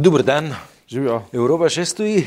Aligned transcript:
Dober 0.00 0.22
dan. 0.22 0.52
Živijo. 0.86 1.16
Evropa 1.34 1.66
še 1.66 1.82
stoji. 1.90 2.20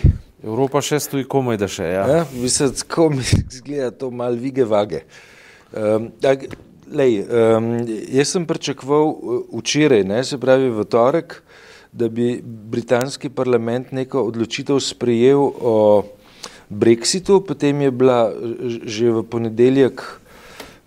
Evropa 0.43 0.81
še 0.83 0.97
stoji 0.99 1.23
komaj, 1.23 1.55
da 1.55 1.69
še. 1.71 1.85
Ja. 1.87 2.01
Ja, 2.09 2.23
mislim, 2.35 2.73
tako 2.75 3.05
mi 3.13 3.23
zgleda 3.23 3.93
to 3.95 4.09
mal 4.11 4.35
vige 4.35 4.65
vage. 4.67 4.99
Um, 5.71 6.09
tak, 6.19 6.43
lej, 6.91 7.21
um, 7.23 7.69
jaz 8.11 8.33
sem 8.35 8.43
pričakoval 8.49 9.07
uh, 9.07 9.37
včeraj, 9.61 10.03
ne, 10.03 10.17
se 10.27 10.35
pravi 10.41 10.67
v 10.67 10.83
torek, 10.83 11.37
da 11.95 12.09
bi 12.11 12.41
britanski 12.43 13.31
parlament 13.31 13.95
neko 13.95 14.25
odločitev 14.27 14.81
sprejel 14.83 15.39
o 15.39 15.77
Brexitu, 16.67 17.39
potem 17.39 17.85
je 17.85 17.93
bila 18.03 18.19
že 18.83 19.15
v 19.15 19.23
ponedeljek 19.23 20.03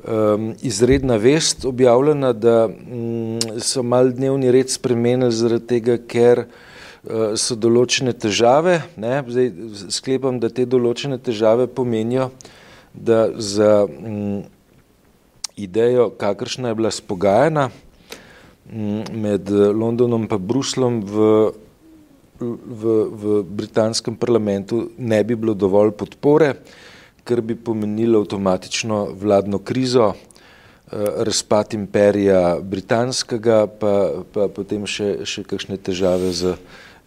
um, 0.05 0.52
izredna 0.60 1.16
vest 1.16 1.64
objavljena, 1.64 2.34
da 2.37 2.69
um, 2.69 3.41
so 3.56 3.80
mal 3.80 4.12
dnevni 4.12 4.52
red 4.52 4.69
spremenili 4.69 5.32
zaradi 5.32 5.69
tega, 5.78 5.96
ker 5.96 6.45
uh, 6.45 6.60
so 7.36 7.56
določene 7.56 8.14
težave. 8.16 8.78
Ne? 8.96 9.20
Zdaj 9.28 9.50
sklepam, 9.92 10.40
da 10.40 10.48
te 10.48 10.64
določene 10.64 11.18
težave 11.20 11.66
pomenijo, 11.68 12.30
da 12.94 13.27
za 13.36 13.84
um, 13.84 14.44
idejo, 15.56 16.10
kakršna 16.18 16.70
je 16.70 16.74
bila 16.74 16.90
spogajana 16.90 17.68
um, 17.68 19.02
med 19.12 19.50
eh, 19.50 19.72
Londonom 19.74 20.27
in 20.30 20.38
Bruslom 20.38 21.02
v, 21.02 21.52
v, 22.40 22.82
v 23.10 23.42
britanskem 23.42 24.16
parlamentu, 24.16 24.91
ne 24.98 25.22
bi 25.24 25.36
bilo 25.36 25.55
dovolj 25.55 25.92
podpore, 25.98 26.55
kar 27.24 27.41
bi 27.41 27.55
pomenilo 27.55 28.20
avtomatično 28.22 29.14
vladno 29.20 29.58
krizo, 29.58 30.14
eh, 30.14 31.05
razpad 31.27 31.74
imperija 31.74 32.58
britanskega, 32.62 33.66
pa, 33.66 34.24
pa 34.32 34.48
potem 34.48 34.86
še, 34.86 35.27
še 35.27 35.44
kakšne 35.44 35.77
težave 35.77 36.33
z 36.33 36.56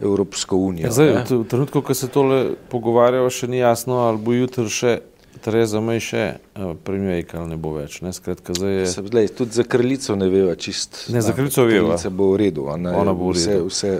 Evropsko 0.00 0.56
unijo. 0.56 0.86
Ja, 0.86 0.92
zdaj, 0.92 1.14
ne. 1.14 1.24
v 1.30 1.44
trenutku, 1.48 1.82
ko 1.82 1.94
se 1.94 2.08
tole 2.08 2.54
pogovarjamo, 2.70 3.30
še 3.30 3.48
ni 3.50 3.58
jasno, 3.58 4.04
ali 4.06 4.20
bo 4.22 4.36
jutri 4.36 4.70
še 4.70 4.98
Tereza 5.38 5.78
May 5.82 6.00
še 6.02 6.22
uh, 6.58 6.72
premijejka 6.84 7.38
ali 7.38 7.52
ne 7.54 7.58
bo 7.60 7.72
več. 7.76 8.00
Ne? 8.02 8.12
Skratka, 8.14 8.54
zdaj 8.58 8.72
je, 8.74 8.86
Se, 8.90 9.04
glej, 9.06 9.30
tudi 9.38 9.54
za 9.54 9.64
kraljico 9.68 10.16
ne 10.18 10.28
veva 10.32 10.54
čist. 10.58 11.04
Ne, 11.14 11.22
za 11.22 11.34
kraljico 11.36 11.66
veva. 11.68 11.92
Kraljica 11.92 12.10
bo 12.10 12.32
v 12.32 12.40
redu. 12.42 12.66
Ona, 12.74 12.94
Ona 12.98 13.14
bo 13.14 13.30
v 13.30 13.36
vse, 13.36 13.54
redu. 13.54 13.68
Vse, 13.70 13.92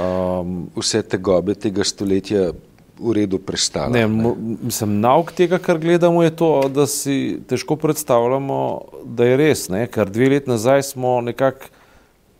um, 0.00 0.56
vse 0.76 1.02
te 1.04 1.20
gobe 1.20 1.56
tega 1.58 1.84
stoletja 1.84 2.48
v 2.96 3.12
redu 3.12 3.38
prestala. 3.44 3.92
ne, 3.92 4.06
mo, 4.08 4.32
mislim, 4.38 4.96
nauk 5.04 5.34
tega, 5.36 5.60
kar 5.60 5.76
gledamo, 5.78 6.22
je 6.24 6.32
to, 6.32 6.50
da 6.72 6.86
si 6.88 7.36
težko 7.48 7.76
predstavljamo, 7.76 8.60
da 9.04 9.28
je 9.28 9.36
res. 9.36 9.66
Ne? 9.72 9.84
Ker 9.92 10.08
dve 10.08 10.30
let 10.32 10.48
nazaj 10.48 10.88
smo 10.94 11.18
nekako 11.20 11.75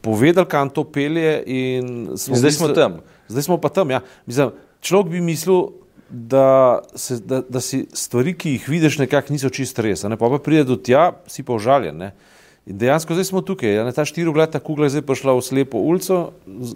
povedali, 0.06 0.46
kam 0.46 0.70
to 0.70 0.86
pelje. 0.86 1.42
In 1.46 1.90
In 2.14 2.38
zdaj 2.38 2.54
smo 2.60 2.70
tam. 2.76 3.02
Zdaj 3.28 3.48
smo 3.48 3.58
pa 3.58 3.72
tam. 3.74 3.90
Ja. 3.90 4.00
Mislim, 4.30 4.54
človek 4.80 5.12
bi 5.16 5.24
mislil, 5.26 5.74
da, 6.08 6.80
se, 6.94 7.18
da, 7.18 7.42
da 7.42 7.60
si 7.60 7.86
stvari, 7.92 8.36
ki 8.38 8.56
jih 8.56 8.68
vidiš, 8.68 9.00
nekako 9.02 9.34
niso 9.34 9.50
čist 9.50 9.78
res. 9.82 10.06
Ne? 10.06 10.18
Pa, 10.18 10.30
pa 10.30 10.38
pride 10.38 10.66
do 10.68 10.78
tja, 10.78 11.10
si 11.26 11.42
pa 11.42 11.56
užaljen. 11.58 11.98
Ne? 11.98 12.12
In 12.66 12.78
dejansko 12.78 13.14
zdaj 13.14 13.28
smo 13.30 13.42
tukaj. 13.46 13.74
Ja? 13.78 13.86
Ne, 13.86 13.94
ta 13.94 14.06
štiriglata 14.06 14.60
kugla 14.62 14.86
je 14.86 14.96
zdaj 14.96 15.06
prišla 15.06 15.34
v 15.38 15.42
slepo 15.46 15.82
ulico, 15.82 16.20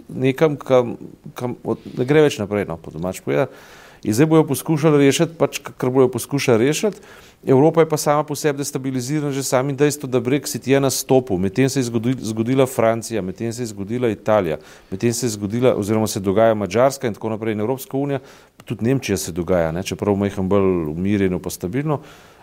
nekam, 0.07 0.55
kam, 0.59 0.97
kam 1.35 1.55
od, 1.63 1.83
ne 1.97 2.07
gre 2.07 2.25
več 2.27 2.39
naprej, 2.39 2.67
no, 2.67 2.79
po 2.79 2.93
domač 2.95 3.23
povedati. 3.23 3.55
In 4.03 4.13
zdaj 4.13 4.25
bojo 4.25 4.43
poskušali 4.49 4.97
rešiti, 5.05 5.35
pač, 5.37 5.59
kar 5.77 5.89
bojo 5.89 6.07
poskušali 6.09 6.65
rešiti. 6.65 6.97
Evropa 7.45 7.81
je 7.81 7.89
pa 7.89 7.97
sama 7.97 8.23
po 8.23 8.35
sebi 8.35 8.57
destabilizirana 8.57 9.31
že 9.31 9.43
samim 9.43 9.77
dejstvom, 9.77 10.11
da 10.11 10.21
Brexit 10.21 10.67
je 10.67 10.79
nastopil. 10.79 11.37
Medtem 11.37 11.69
se 11.69 11.79
je 11.79 11.83
zgodil, 11.83 12.15
zgodila 12.21 12.65
Francija, 12.65 13.21
medtem 13.21 13.53
se 13.53 13.61
je 13.61 13.67
zgodila 13.73 14.09
Italija, 14.09 14.57
medtem 14.91 15.13
se 15.13 15.25
je 15.25 15.29
zgodila, 15.29 15.75
oziroma 15.75 16.07
se 16.07 16.19
dogaja 16.19 16.53
Mačarska 16.53 17.07
in 17.07 17.13
tako 17.13 17.29
naprej. 17.29 17.53
In 17.53 17.59
Evropska 17.59 17.97
unija, 17.97 18.19
tudi 18.65 18.85
Nemčija 18.85 19.17
se 19.17 19.31
dogaja, 19.31 19.71
ne, 19.71 19.83
čeprav 19.83 20.15
majhen 20.15 20.49
bolj 20.49 20.91
umirjeno 20.91 21.39
pa 21.39 21.49
stabilno. 21.49 21.99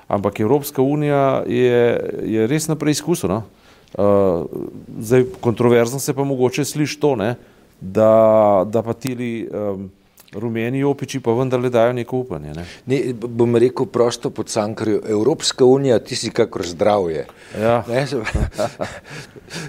Ampak 0.09 0.41
Evropska 0.41 0.83
unija 0.83 1.43
je, 1.47 2.11
je 2.25 2.47
res 2.47 2.69
na 2.69 2.75
preizkusu. 2.75 3.29
No? 3.29 3.43
Uh, 3.99 4.47
zdaj, 5.01 5.25
kontroverzno 5.41 5.99
se 5.99 6.15
pa 6.15 6.25
mogoče 6.25 6.65
sliši 6.65 7.01
to, 7.01 7.17
ne, 7.17 7.35
da, 7.81 8.65
da 8.67 8.83
pa 8.83 8.93
tili 8.93 9.49
um, 9.49 9.91
rumeni 10.33 10.85
opiči 10.85 11.21
pa 11.21 11.33
vendarle 11.33 11.71
dajo 11.71 11.93
neko 11.93 12.19
upanje. 12.25 12.53
Ne. 12.55 12.65
Ne, 12.87 12.99
bom 13.15 13.57
rekel 13.57 13.87
prosto 13.87 14.31
pod 14.31 14.49
sankarjo, 14.49 15.01
Evropska 15.09 15.65
unija, 15.65 15.99
ti 15.99 16.17
si 16.17 16.31
kakor 16.31 16.67
zdravje. 16.67 17.27
Ja. 17.61 17.85
Ne, 17.89 18.07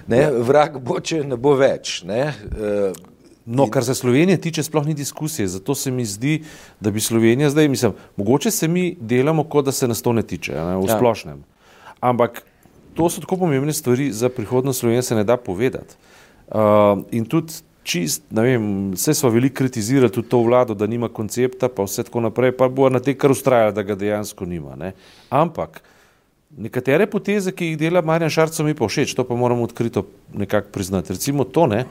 ne, 0.07 0.31
vrag 0.31 0.79
bo, 0.83 0.99
če 0.99 1.23
ne 1.23 1.37
bo 1.37 1.55
več. 1.59 2.03
Ne, 2.07 2.33
eh, 2.33 3.07
No, 3.49 3.65
kar 3.65 3.81
se 3.81 3.95
Slovenije 3.95 4.37
tiče, 4.37 4.61
sploh 4.63 4.85
ni 4.85 4.93
diskusije. 4.93 5.47
Zato 5.47 5.73
se 5.75 5.89
mi 5.91 6.03
zdi, 6.05 6.43
da 6.79 6.91
bi 6.91 7.01
Slovenija 7.01 7.49
zdaj, 7.49 7.67
mislim, 7.67 7.95
mogoče 8.15 8.51
se 8.51 8.67
mi 8.67 8.97
delamo, 8.99 9.43
kot 9.43 9.65
da 9.65 9.71
se 9.71 9.87
nas 9.87 10.01
to 10.05 10.13
ne 10.13 10.21
tiče, 10.21 10.53
ne, 10.53 10.75
v 10.77 10.85
Ja. 10.85 10.91
ja. 10.91 10.97
splošnem. 10.97 11.39
Ampak 11.99 12.43
to 12.93 13.09
so 13.09 13.21
tako 13.21 13.37
pomembne 13.37 13.73
stvari 13.73 14.11
za 14.13 14.29
prihodnost 14.29 14.79
Slovenije, 14.79 15.01
se 15.01 15.15
ne 15.15 15.23
da 15.23 15.37
povedati. 15.37 15.95
Uh, 16.47 17.01
in 17.11 17.25
tudi 17.25 17.53
čist, 17.89 18.23
ne 18.35 18.45
vem, 18.45 18.65
vse 18.93 19.13
smo 19.17 19.31
veliko 19.33 19.63
kritizirali 19.63 20.11
tudi 20.13 20.29
to 20.29 20.41
vlado, 20.45 20.75
da 20.77 20.87
nima 20.87 21.09
koncepta, 21.09 21.71
pa 21.73 21.85
vse 21.87 22.05
tako 22.05 22.27
naprej, 22.27 22.53
pa 22.57 22.69
bo 22.69 22.89
na 22.89 23.01
te 23.01 23.15
kar 23.17 23.33
ustrajala, 23.33 23.73
da 23.75 23.83
ga 23.83 23.97
dejansko 23.97 24.45
nima. 24.45 24.77
Ne. 24.77 24.93
Ampak 25.33 25.81
nekatere 26.57 27.07
poteze, 27.09 27.53
ki 27.55 27.71
jih 27.71 27.81
dela 27.81 28.01
Marjan 28.05 28.31
Šarc, 28.33 28.55
so 28.55 28.65
mi 28.65 28.77
pa 28.77 28.87
všeč, 28.89 29.15
to 29.17 29.25
pa 29.25 29.37
moramo 29.37 29.65
odkrito 29.65 30.05
nekako 30.33 30.73
priznati. 30.73 31.13
Recimo 31.13 31.43
to, 31.43 31.67
ne, 31.69 31.83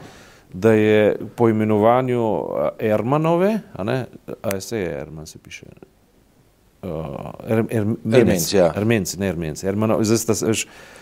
da 0.53 0.73
je 0.73 1.15
po 1.35 1.49
imenovanju 1.49 2.23
a, 2.23 2.69
Ermanove, 2.79 3.59
a 3.73 3.83
ne, 3.83 4.05
a 4.41 4.59
se 4.61 4.79
je 4.79 4.93
Erman 5.01 5.27
se 5.27 5.39
piše. 5.43 5.65
Uh, 6.81 6.89
er, 7.47 7.65
er, 7.69 7.85
Ermenc, 8.13 8.53
ja. 8.53 8.71
Ermenci, 8.75 9.19
ne 9.19 9.27
Ermenci. 9.27 9.67
Ermanov, 9.67 10.03
zdaj 10.07 10.17
sta 10.23 10.35
veš, 10.47 10.63
em, 10.63 10.98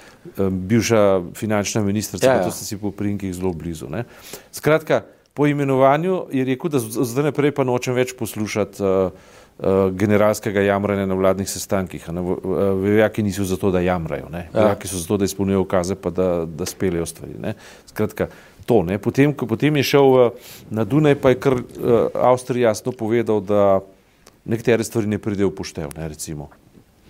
bivša 0.51 1.01
finančna 1.35 1.81
ministrica, 1.81 2.27
Ja, 2.27 2.33
ja, 2.35 2.43
to 2.43 2.51
ste 2.51 2.65
si 2.65 2.77
po 2.77 2.91
prinkih 2.91 3.33
zelo 3.33 3.53
blizu. 3.53 3.87
Ne. 3.89 4.03
Skratka, 4.51 5.01
po 5.33 5.47
imenovanju 5.47 6.25
je 6.31 6.45
rekel, 6.45 6.69
da 6.69 6.79
zdaj 6.79 7.23
naprej 7.23 7.51
pa 7.51 7.63
nočem 7.63 7.93
več 7.93 8.15
poslušati 8.17 8.83
uh, 8.83 9.11
uh, 9.59 9.91
generalskega 9.93 10.61
jamranja 10.61 11.05
na 11.05 11.13
vladnih 11.13 11.49
sestankih. 11.49 12.09
a 12.09 12.11
ne. 12.11 12.21
V- 12.21 12.39
v- 12.43 12.71
Vojaki 12.75 13.23
niso 13.23 13.45
zato, 13.45 13.71
da 13.71 13.79
jamrajo, 13.79 14.29
ne. 14.29 14.49
Ja. 14.53 14.75
so 14.83 14.97
zato, 14.97 15.17
da 15.17 15.25
izpolnjujejo 15.25 15.61
ukaze, 15.61 15.95
pa 15.95 16.09
da, 16.09 16.45
da 16.45 16.65
speljejo 16.65 17.05
stvari. 17.05 17.33
Ne. 17.39 17.53
Skratka, 17.85 18.27
to. 18.65 18.83
Ne. 18.83 18.97
Potem, 18.97 19.33
ko, 19.33 19.45
potem 19.45 19.75
je 19.77 19.83
šel 19.83 20.03
uh, 20.05 20.31
na 20.69 20.83
Dunaj, 20.83 21.15
pa 21.15 21.29
je 21.29 21.39
kar 21.39 21.53
uh, 21.53 21.63
Avstrija 22.13 22.69
jasno 22.69 22.91
povedal, 22.91 23.41
da 23.41 23.79
nekatere 24.45 24.83
stvari 24.83 25.07
ne 25.07 25.17
pridejo 25.19 25.49
v 25.49 25.55
poštev, 25.55 25.93
ne, 25.97 26.07
recimo 26.07 26.49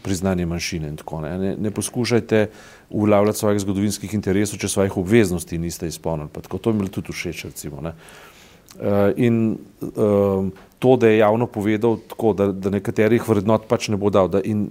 priznanje 0.07 0.47
manjšine 0.47 0.93
in 0.93 0.95
tako 0.97 1.21
ne. 1.25 1.33
Ne, 1.37 1.55
ne 1.59 1.71
poskušajte 1.71 2.45
uveljavljati 2.89 3.39
svojih 3.43 3.61
zgodovinskih 3.65 4.13
interesov, 4.15 4.61
če 4.63 4.71
svojih 4.71 4.97
obveznosti 4.97 5.59
niste 5.59 5.89
izpolnili. 5.91 6.31
Pa 6.31 6.45
tako, 6.45 6.61
to 6.63 6.73
mi 6.73 6.87
je 6.87 6.95
tudi 6.99 7.15
všeč, 7.15 7.43
recimo. 7.51 7.83
Ne. 7.83 7.93
Uh, 8.77 9.11
in 9.17 9.57
um, 9.81 10.51
to, 10.79 10.95
da 11.01 11.09
je 11.09 11.17
javno 11.17 11.47
povedal 11.47 11.97
tako, 12.07 12.33
da, 12.37 12.51
da 12.51 12.69
nekaterih 12.69 13.23
vrednot 13.29 13.65
pač 13.67 13.89
ne 13.89 13.97
bo 13.97 14.11
dal. 14.13 14.29
Da, 14.29 14.41
in 14.45 14.69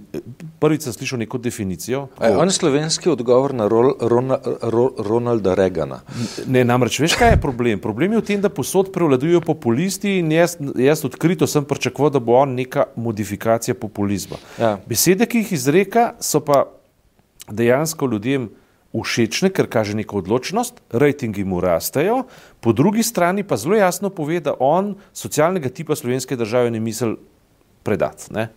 prvič 0.59 0.87
sem 0.87 0.93
slišal 0.93 1.19
neko 1.19 1.37
definicijo. 1.37 2.07
je 2.21 2.37
on 2.37 2.51
slovenski 2.51 3.09
odgovor 3.09 3.53
na 3.53 3.67
Rol, 3.67 3.93
Rona, 4.01 4.39
Ro, 4.61 4.91
Ronalda 4.97 5.53
Regana. 5.53 6.01
Ne, 6.47 6.63
namreč 6.63 6.99
veš, 6.99 7.15
kaj 7.17 7.35
je 7.35 7.41
problem? 7.41 7.79
Problem 7.79 8.13
je 8.13 8.21
v 8.21 8.25
tem, 8.25 8.41
da 8.41 8.49
posod 8.49 8.91
prevladujejo 8.93 9.41
populisti 9.41 10.17
in 10.19 10.31
jaz, 10.31 10.57
jaz 10.75 11.05
odkrito 11.05 11.47
sem 11.47 11.65
pričakoval, 11.65 12.11
da 12.17 12.19
bo 12.19 12.37
on 12.41 12.55
neka 12.57 12.89
modifikacija 12.95 13.75
populizma. 13.75 14.41
Ja. 14.59 14.77
Besede, 14.87 15.25
ki 15.29 15.43
jih 15.43 15.53
izreka, 15.59 16.13
so 16.19 16.41
pa 16.41 16.65
dejansko 17.49 18.07
ljudem 18.07 18.49
všečne, 18.97 19.51
ker 19.53 19.67
kaže 19.69 19.93
neko 19.97 20.21
odločnost, 20.23 20.79
rejtingi 20.89 21.43
mu 21.45 21.61
rastejo, 21.61 22.23
po 22.59 22.73
drugi 22.73 23.03
strani 23.03 23.43
pa 23.43 23.57
zelo 23.57 23.77
jasno 23.77 24.09
pove, 24.09 24.39
da 24.41 24.55
on 24.59 24.95
socialnega 25.13 25.69
tipa 25.69 25.95
slovenske 25.95 26.35
države 26.35 26.71
ne 26.71 26.79
misli 26.79 27.13
predati. 27.83 28.33
Ne? 28.33 28.49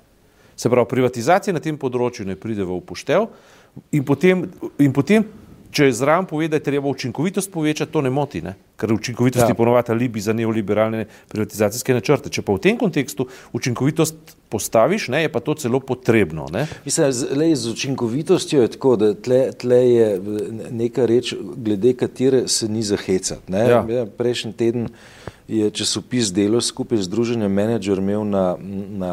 Se 0.61 0.69
pravi, 0.69 0.89
privatizacija 0.89 1.55
na 1.57 1.63
tem 1.65 1.79
področju 1.81 2.27
ne 2.29 2.37
pride 2.37 2.67
v 2.69 2.75
upoštev 2.83 3.31
in 3.97 4.05
potem, 4.05 4.45
in 4.83 4.93
potem 4.93 5.25
če 5.73 5.87
zraven 5.95 6.27
pove, 6.27 6.49
da 6.51 6.59
je 6.59 6.67
treba 6.67 6.91
učinkovitost 6.91 7.51
povečati, 7.53 7.93
to 7.93 8.03
ne 8.03 8.11
moti, 8.11 8.43
ne? 8.43 8.57
ker 8.81 8.93
učinkovitost 8.93 9.45
Ja. 9.45 9.49
je 9.53 9.55
ponovadi 9.55 9.93
alibi 9.93 10.21
za 10.21 10.33
neoliberalne 10.33 11.05
privatizacijske 11.29 11.95
načrte. 11.95 12.33
Če 12.33 12.43
pa 12.43 12.55
v 12.57 12.63
tem 12.65 12.79
kontekstu 12.81 13.27
učinkovitost 13.53 14.35
postaviš, 14.49 15.11
ne, 15.13 15.23
je 15.23 15.33
pa 15.33 15.41
to 15.45 15.55
celo 15.55 15.81
potrebno. 15.85 16.49
Ne? 16.53 16.67
Mislim, 16.85 17.13
z, 17.13 17.37
lej, 17.37 17.55
z 17.61 17.75
učinkovitostjo 17.77 18.65
je 18.65 18.73
tako, 18.77 18.97
da 18.97 19.13
tle, 19.15 19.41
tle 19.53 19.81
je 19.85 20.09
neka 20.73 21.07
reč, 21.07 21.35
glede 21.37 21.93
katere 21.93 22.49
se 22.49 22.69
ni 22.69 22.83
zahecati. 22.83 23.53
Ja. 23.53 23.85
Ja, 23.85 24.07
prejšnji 24.09 24.53
teden 24.57 24.89
je 25.51 25.71
časopis 25.71 26.31
Delo 26.31 26.61
skupaj 26.63 27.03
z 27.03 27.11
Združenjem 27.11 27.51
Manager 27.53 27.99
imel 27.99 28.23
na, 28.25 28.55
na 28.95 29.13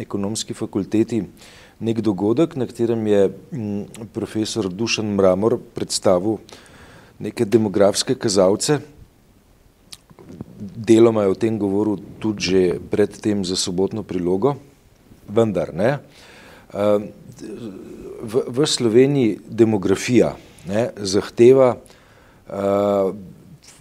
ekonomski 0.00 0.56
fakulteti 0.56 1.22
nek 1.80 2.00
dogodek, 2.00 2.56
na 2.56 2.66
katerem 2.66 3.06
je 3.06 3.20
profesor 4.16 4.68
Dušan 4.72 5.12
Mramor 5.14 5.58
predstavil 5.74 6.40
neke 7.18 7.44
demografske 7.44 8.14
kazalce. 8.14 8.80
deloma 10.58 11.22
je 11.22 11.28
o 11.28 11.34
tem 11.38 11.58
govoril 11.58 12.00
tudi 12.18 12.42
že 12.42 12.62
predtem 12.90 13.44
za 13.44 13.56
sobotno 13.56 14.02
prilogo, 14.02 14.56
vendar 15.28 15.74
ne. 15.74 15.98
V, 18.18 18.34
v 18.48 18.66
Sloveniji 18.66 19.38
demografija 19.46 20.34
ne, 20.66 20.90
zahteva 20.96 21.76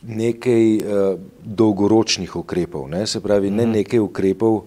nekaj 0.03 0.63
dolgoročnih 1.41 2.35
ukrepov, 2.35 2.85
ne, 2.89 3.07
se 3.07 3.21
pravi 3.21 3.49
ne 3.49 3.65
mhm. 3.65 3.71
nekaj 3.81 3.99
ukrepov 3.99 4.61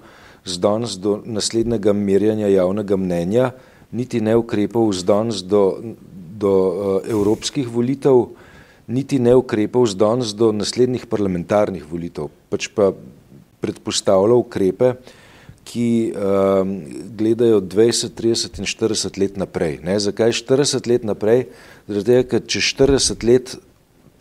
z 0.45 0.59
danes 0.59 0.97
do 0.99 1.21
naslednjega 1.25 1.93
merjanja 1.93 2.49
javnega 2.49 2.97
mnenja, 2.97 3.51
niti 3.93 4.21
ne 4.21 4.37
ukrepov 4.37 4.93
z 4.93 5.05
danes 5.05 5.43
do, 5.43 5.95
do 6.39 6.53
evropskih 7.07 7.69
volitev, 7.69 8.31
niti 8.89 9.19
ne 9.19 9.35
ukrepov 9.37 9.87
z 9.87 9.95
danes 9.99 10.35
do 10.35 10.53
naslednjih 10.53 11.07
parlamentarnih 11.07 11.85
volitev, 11.87 12.31
pač 12.51 12.71
pa 12.75 12.93
predpostavlja 13.61 14.39
ukrepe, 14.41 14.95
ki 15.71 16.11
um, 16.17 16.71
gledajo 17.15 17.61
20, 17.61 18.17
30 18.17 18.59
in 18.59 18.67
40 18.67 19.19
let 19.21 19.37
naprej. 19.39 19.79
Ne? 19.85 20.01
Zakaj 20.01 20.33
40 20.41 20.89
let 20.91 21.05
naprej? 21.07 21.45
Tega, 21.87 22.25
ker 22.27 22.43
čez 22.49 22.73
40 22.75 23.27
let 23.29 23.55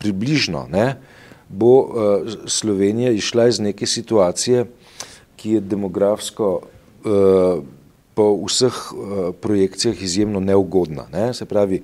približno 0.00 0.64
ne, 0.72 0.96
bo 1.48 1.72
uh, 1.80 1.90
Slovenija 2.46 3.12
išla 3.12 3.48
iz 3.48 3.60
neke 3.60 3.86
situacije, 3.86 4.64
ki 5.36 5.56
je 5.56 5.60
demografsko 5.60 6.48
uh, 6.60 7.62
po 8.14 8.26
vseh 8.46 8.74
uh, 8.92 9.34
projekcijah 9.40 10.02
izjemno 10.02 10.40
neugodna. 10.40 11.06
Ne? 11.12 11.34
Se 11.34 11.44
pravi, 11.44 11.82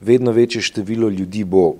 vedno 0.00 0.32
večje 0.32 0.62
število 0.62 1.08
ljudi 1.08 1.44
bo 1.44 1.74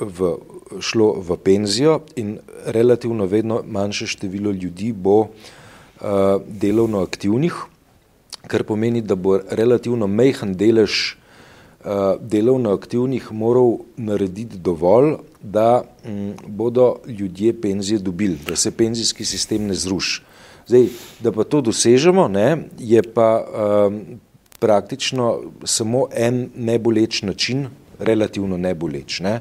v, 0.00 0.34
šlo 0.80 1.12
v 1.20 1.36
penzijo 1.36 2.00
in 2.16 2.38
relativno 2.66 3.26
vedno 3.26 3.62
manjše 3.66 4.06
število 4.06 4.50
ljudi 4.50 4.92
bo 4.92 5.18
uh, 5.20 5.28
delovno 6.46 7.02
aktivnih, 7.02 7.54
kar 8.46 8.64
pomeni, 8.64 9.02
da 9.02 9.14
bo 9.14 9.38
relativno 9.50 10.06
mehen 10.06 10.56
delež 10.58 11.21
delovno 12.20 12.72
aktivnih 12.72 13.32
moral 13.32 13.76
narediti 13.96 14.58
dovolj, 14.58 15.14
da 15.42 15.82
um, 15.82 16.34
bodo 16.46 16.96
ljudje 17.06 17.60
penzije 17.60 17.98
dobili, 17.98 18.38
da 18.46 18.56
se 18.56 18.70
penzijski 18.70 19.24
sistem 19.24 19.66
ne 19.66 19.74
zruši. 19.74 20.22
Zdaj, 20.66 20.86
da 21.20 21.32
pa 21.32 21.44
to 21.44 21.60
dosežemo, 21.60 22.28
ne, 22.28 22.56
je 22.78 23.02
pa 23.02 23.42
um, 23.42 24.00
praktično 24.58 25.40
samo 25.64 26.06
en 26.14 26.48
neboleč 26.54 27.22
način, 27.22 27.66
relativno 27.98 28.56
neboleč. 28.56 29.20
Ne. 29.20 29.34
Uh, 29.34 29.40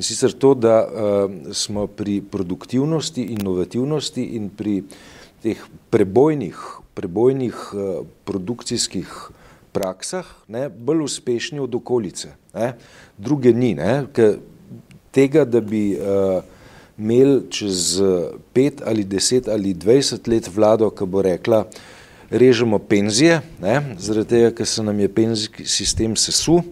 In 0.00 0.04
sicer 0.06 0.32
to, 0.32 0.54
da 0.54 0.80
uh, 0.80 1.30
smo 1.52 1.86
pri 1.86 2.22
produktivnosti, 2.22 3.22
inovativnosti 3.34 4.22
in 4.38 4.48
pri 4.48 4.82
teh 5.44 5.60
prebojnih, 5.90 6.56
prebojnih 6.94 7.58
uh, 7.74 8.06
produkcijskih 8.24 9.10
praksah 9.72 10.26
ne, 10.48 10.68
bolj 10.68 11.04
uspešni 11.06 11.60
od 11.60 11.74
okolice. 11.74 12.34
Ne. 12.54 12.72
Druge 13.18 13.52
ni, 13.52 13.74
ne, 13.74 14.04
tega, 15.10 15.44
da 15.44 15.60
bi 15.60 15.94
uh, 15.96 16.42
imeli 16.98 17.42
čez 17.50 18.00
pet 18.52 18.82
ali 18.86 19.04
deset 19.04 19.48
ali 19.48 19.74
dvajset 19.74 20.28
let 20.28 20.50
vlado, 20.54 20.90
ki 20.90 21.06
bo 21.06 21.22
rekla, 21.22 21.64
režemo 22.30 22.78
penzije, 22.78 23.40
ne, 23.62 23.96
zaradi 23.98 24.28
tega, 24.28 24.54
ker 24.54 24.66
se 24.66 24.82
nam 24.82 25.00
je 25.00 25.08
penzijski 25.08 25.66
sistem 25.66 26.16
sesul, 26.16 26.62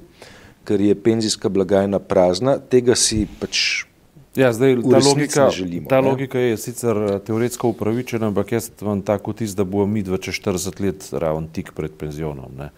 ker 0.69 0.81
je 0.81 0.95
penzijska 0.95 1.49
blagajna 1.49 1.99
prazna, 1.99 2.59
tega 2.59 2.97
si 2.97 3.25
pač. 3.41 3.88
Ja, 4.37 4.53
zdaj, 4.53 4.77
ta 4.91 4.99
logika, 5.09 5.51
želimo, 5.51 5.89
ta 5.89 6.01
logika 6.01 6.39
je 6.39 6.57
sicer 6.57 6.97
eh, 6.97 7.19
teoretsko 7.19 7.69
upravičena, 7.69 8.27
ampak 8.27 8.53
jaz 8.53 8.71
imam 8.81 9.03
tako 9.03 9.33
tis, 9.33 9.55
da 9.57 9.65
bo 9.65 9.87
mi 9.87 10.05
40 10.05 10.81
let 10.85 11.09
ravno 11.13 11.49
tik 11.53 11.73
pred 11.75 11.91
penzionom. 11.99 12.53
Ne. 12.59 12.71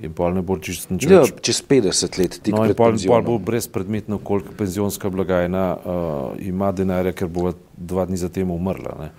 In 0.00 0.12
pol 0.14 0.34
ne 0.34 0.42
bo 0.42 0.58
čist 0.58 0.90
nič. 0.90 1.06
Ja, 1.10 1.24
čez 1.42 1.62
50 1.68 2.18
let 2.18 2.40
tik 2.42 2.54
no, 2.54 2.62
pred 2.66 2.76
pol, 2.76 2.92
penzionom. 2.92 3.24
Pol 3.24 3.38
bo 3.38 3.44
brezpredmetno, 3.44 4.18
koliko 4.18 4.54
penzionska 4.58 5.10
blagajna 5.10 5.64
uh, 5.76 6.36
ima 6.42 6.72
denarja, 6.72 7.12
ker 7.12 7.28
bo 7.28 7.52
dva 7.76 8.06
dni 8.06 8.18
zatem 8.18 8.50
umrla. 8.50 8.94
Ne. 9.00 9.10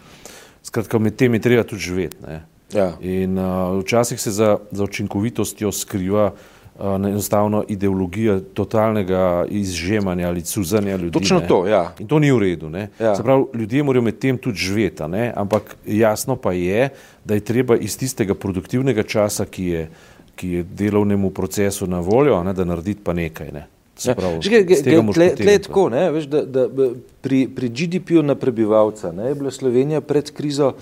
Skratka, 0.63 0.99
med 0.99 1.15
tem 1.15 1.33
je 1.33 1.41
treba 1.41 1.63
tudi 1.63 1.81
živeti. 1.81 2.39
Ja. 2.75 2.93
In 3.01 3.39
uh, 3.39 3.79
včasih 3.81 4.21
se 4.21 4.31
za, 4.31 4.57
za 4.71 4.83
učinkovitostjo 4.83 5.71
skriva 5.71 6.31
uh, 6.31 6.39
enostavno 6.79 7.63
ideologija 7.67 8.39
totalnega 8.53 9.45
izžemanja 9.49 10.27
ali 10.27 10.41
cuzanja 10.41 10.95
ljudi. 10.95 11.11
Točno 11.11 11.39
ne. 11.39 11.47
to, 11.47 11.67
ja. 11.67 11.93
In 11.99 12.07
to 12.07 12.19
ni 12.19 12.31
v 12.31 12.39
redu. 12.39 12.71
Ja. 12.99 13.15
Se 13.15 13.23
pravi, 13.23 13.43
ljudje 13.53 13.83
morajo 13.83 14.01
med 14.01 14.19
tem 14.19 14.37
tudi 14.37 14.57
živeti, 14.57 15.07
ne? 15.07 15.33
ampak 15.35 15.75
jasno 15.85 16.35
pa 16.35 16.53
je, 16.53 16.89
da 17.25 17.33
je 17.33 17.39
treba 17.39 17.77
iz 17.77 17.97
tistega 17.97 18.33
produktivnega 18.33 19.03
časa, 19.03 19.45
ki 19.45 19.65
je, 19.65 19.89
ki 20.35 20.49
je 20.49 20.63
delovnemu 20.63 21.29
procesu 21.29 21.87
na 21.87 21.99
voljo, 21.99 22.43
ne? 22.43 22.53
da 22.53 22.65
narediti 22.65 23.03
pa 23.03 23.13
nekaj. 23.13 23.51
Ne? 23.53 23.67
Ja. 24.05 24.15
Tako, 25.59 25.89
ne, 25.89 26.11
veš, 26.11 26.25
da, 26.31 26.43
da, 26.45 26.67
pri, 27.21 27.47
pri 27.55 27.69
GDP-ju 27.69 28.23
na 28.23 28.35
prebivalca 28.35 29.11
ne, 29.11 29.29
je 29.29 29.35
bila 29.35 29.51
Slovenija 29.51 30.01
pred 30.01 30.31
krizo 30.31 30.73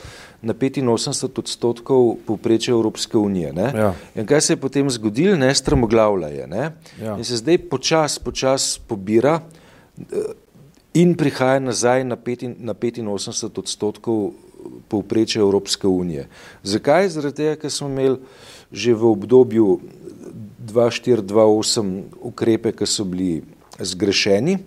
na 0.42 0.54
85 0.54 1.40
odstotkov 1.40 2.16
povprečja 2.26 2.72
Evropske 2.72 3.18
unije. 3.18 3.54
Ja. 3.58 3.94
In 4.16 4.26
kaj 4.26 4.42
se 4.42 4.54
je 4.54 4.58
potem 4.58 4.90
zgodilo? 4.90 5.38
Ne, 5.38 5.56
strmoglavlja 5.56 6.28
je. 6.28 6.48
Ne, 6.48 6.72
ja. 7.02 7.18
In 7.18 7.24
se 7.24 7.38
zdaj 7.38 7.58
počas, 7.58 8.20
počas 8.20 8.80
pobira 8.88 9.40
eh, 9.98 10.04
in 10.94 11.16
prihaja 11.18 11.60
nazaj 11.60 12.04
na, 12.04 12.16
peti, 12.16 12.48
na 12.48 12.74
85 12.74 13.60
odstotkov 13.60 14.32
povprečja 14.88 15.42
Evropske 15.42 15.88
unije. 15.88 16.28
Zakaj? 16.64 17.10
Zaradi 17.10 17.36
tega, 17.36 17.56
ker 17.56 17.72
smo 17.72 17.90
imeli 17.90 18.18
že 18.72 18.92
v 18.92 19.04
obdobju 19.08 19.80
2-4-2-8 20.68 21.94
ukrepe, 22.30 22.74
ki 22.76 22.88
so 22.88 23.06
bili 23.08 23.42
zgrešeni, 23.80 24.58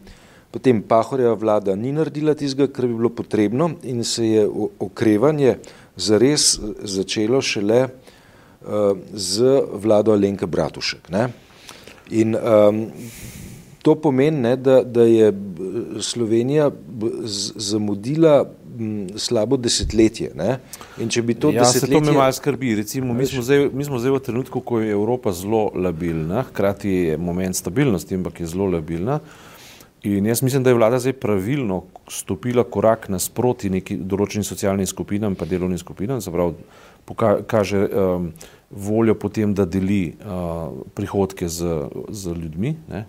potem 0.51 0.83
Pahorjeva 0.83 1.35
vlada 1.39 1.77
ni 1.77 1.93
naredila 1.95 2.35
tistega, 2.35 2.71
kar 2.73 2.89
bi 2.89 2.97
bilo 2.99 3.11
potrebno 3.15 3.71
in 3.83 4.05
se 4.05 4.27
je 4.27 4.47
okrevanje 4.79 5.59
zares 5.97 6.57
začelo 6.83 7.43
šele 7.43 7.83
uh, 7.87 8.97
z 9.13 9.61
vlado 9.83 10.13
Alenke 10.13 10.47
Bratušek. 10.47 11.11
Ne? 11.11 11.29
In 12.11 12.35
um, 12.35 12.87
to 13.83 13.95
pomeni, 13.95 14.41
ne, 14.41 14.57
da, 14.57 14.83
da 14.83 15.07
je 15.07 15.33
Slovenija 16.01 16.71
zamudila 17.57 18.45
slabo 19.17 19.59
desetletje. 19.61 20.31
Ne? 20.39 20.57
In 21.03 21.11
če 21.13 21.23
bi 21.27 21.37
to 21.39 21.53
ja, 21.55 21.65
desetletje... 21.65 22.01
To 22.01 22.13
me 22.13 22.17
malo 22.19 22.33
skrbi. 22.33 22.75
Recimo, 22.81 23.15
mi, 23.15 23.27
smo 23.27 23.45
zdaj, 23.47 23.69
mi 23.75 23.87
smo 23.87 24.01
zdaj 24.03 24.17
v 24.17 24.25
trenutku, 24.31 24.65
ko 24.65 24.81
je 24.81 24.93
Evropa 24.97 25.33
zelo 25.37 25.69
labilna, 25.75 26.45
hkrati 26.51 26.97
je 27.13 27.21
moment 27.21 27.57
stabilnosti, 27.57 28.19
ampak 28.19 28.41
je 28.41 28.51
zelo 28.51 28.71
labilna. 28.73 29.21
In 30.03 30.27
jaz 30.27 30.43
mislim, 30.43 30.63
da 30.65 30.71
je 30.71 30.75
vlada 30.75 30.99
zdaj 30.99 31.13
pravilno 31.13 31.83
stopila 32.09 32.65
korak 32.65 33.11
nasproti 33.13 33.69
neki 33.71 33.99
določenim 34.01 34.47
socialnim 34.49 34.89
skupinam 34.89 35.37
pa 35.37 35.45
delovnim 35.45 35.79
skupinam, 35.79 36.23
se 36.25 36.33
pravi, 36.33 36.55
kaže 37.47 37.83
um, 37.85 38.31
voljo 38.71 39.15
potem, 39.15 39.53
da 39.55 39.67
deli 39.69 40.15
uh, 40.15 40.73
prihodke 40.95 41.49
z, 41.49 41.85
z 42.09 42.33
ljudmi. 42.33 42.75
Ne? 42.89 43.05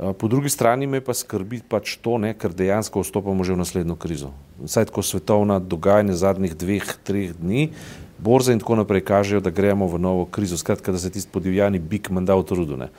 Eh, 0.00 0.12
po 0.12 0.28
drugi 0.28 0.50
strani 0.50 0.86
me 0.86 1.00
pa 1.00 1.14
skrbi 1.14 1.60
pač 1.68 1.96
to, 2.02 2.18
ne, 2.18 2.32
ker 2.34 2.50
dejansko 2.50 3.04
vstopamo 3.04 3.44
že 3.46 3.54
v 3.54 3.62
naslednjo 3.62 3.94
krizo. 3.94 4.32
Vsaj 4.58 4.90
tako 4.90 5.06
svetovna 5.06 5.60
dogajanja 5.62 6.18
zadnjih 6.18 6.56
dveh, 6.58 6.88
treh 7.06 7.30
dni, 7.38 7.70
borze 8.18 8.50
in 8.50 8.58
tako 8.58 8.82
naprej 8.82 9.04
kažejo, 9.06 9.40
da 9.40 9.54
gremo 9.54 9.86
v 9.86 10.02
novo 10.02 10.26
krizo. 10.26 10.58
Skratka, 10.58 10.90
da 10.90 10.98
se 10.98 11.14
tisti 11.14 11.30
podivjani 11.30 11.78
bik 11.78 12.10
menda 12.10 12.34
v 12.34 12.42
trudu. 12.42 12.74
Ne. 12.76 12.90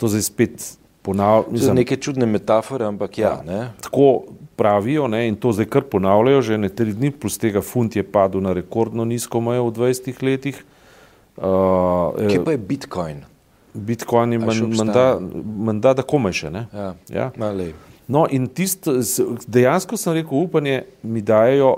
To 0.00 0.08
zdaj 0.08 0.24
spet 0.24 0.56
ponavljajo. 1.04 1.52
To 1.52 1.68
so 1.68 1.76
neke 1.76 2.00
čudne 2.00 2.24
metafore, 2.24 2.88
ampak 2.88 3.20
ja. 3.20 3.44
ja 3.44 3.68
tako 3.84 4.32
pravijo 4.56 5.04
ne, 5.04 5.28
in 5.28 5.36
to 5.36 5.52
zdaj 5.52 5.68
kar 5.68 5.84
ponavljajo, 5.84 6.42
že 6.42 6.58
ne 6.58 6.72
tri 6.72 6.96
dni, 6.96 7.12
plus 7.12 7.36
tega 7.36 7.60
funt 7.60 7.96
je 7.96 8.02
padel 8.02 8.40
na 8.40 8.56
rekordno 8.56 9.04
nizko 9.04 9.44
mejo 9.44 9.68
v 9.68 9.84
20 9.84 10.24
letih. 10.24 10.64
Uh, 11.36 12.16
Kje 12.24 12.40
pa 12.40 12.56
je 12.56 12.58
Bitcoin? 12.58 13.28
Bitcoin 13.86 14.32
je 14.32 14.38
menda, 15.64 15.94
da 15.94 16.02
komaj 16.02 16.36
še. 16.40 16.50
Ja, 16.72 16.88
ja? 17.12 17.30
No, 18.08 18.24
in 18.32 18.48
tisto, 18.48 18.94
dejansko 19.46 19.98
sem 20.00 20.16
rekel, 20.16 20.46
upanje 20.48 20.82
mi 21.02 21.20
dajo 21.20 21.74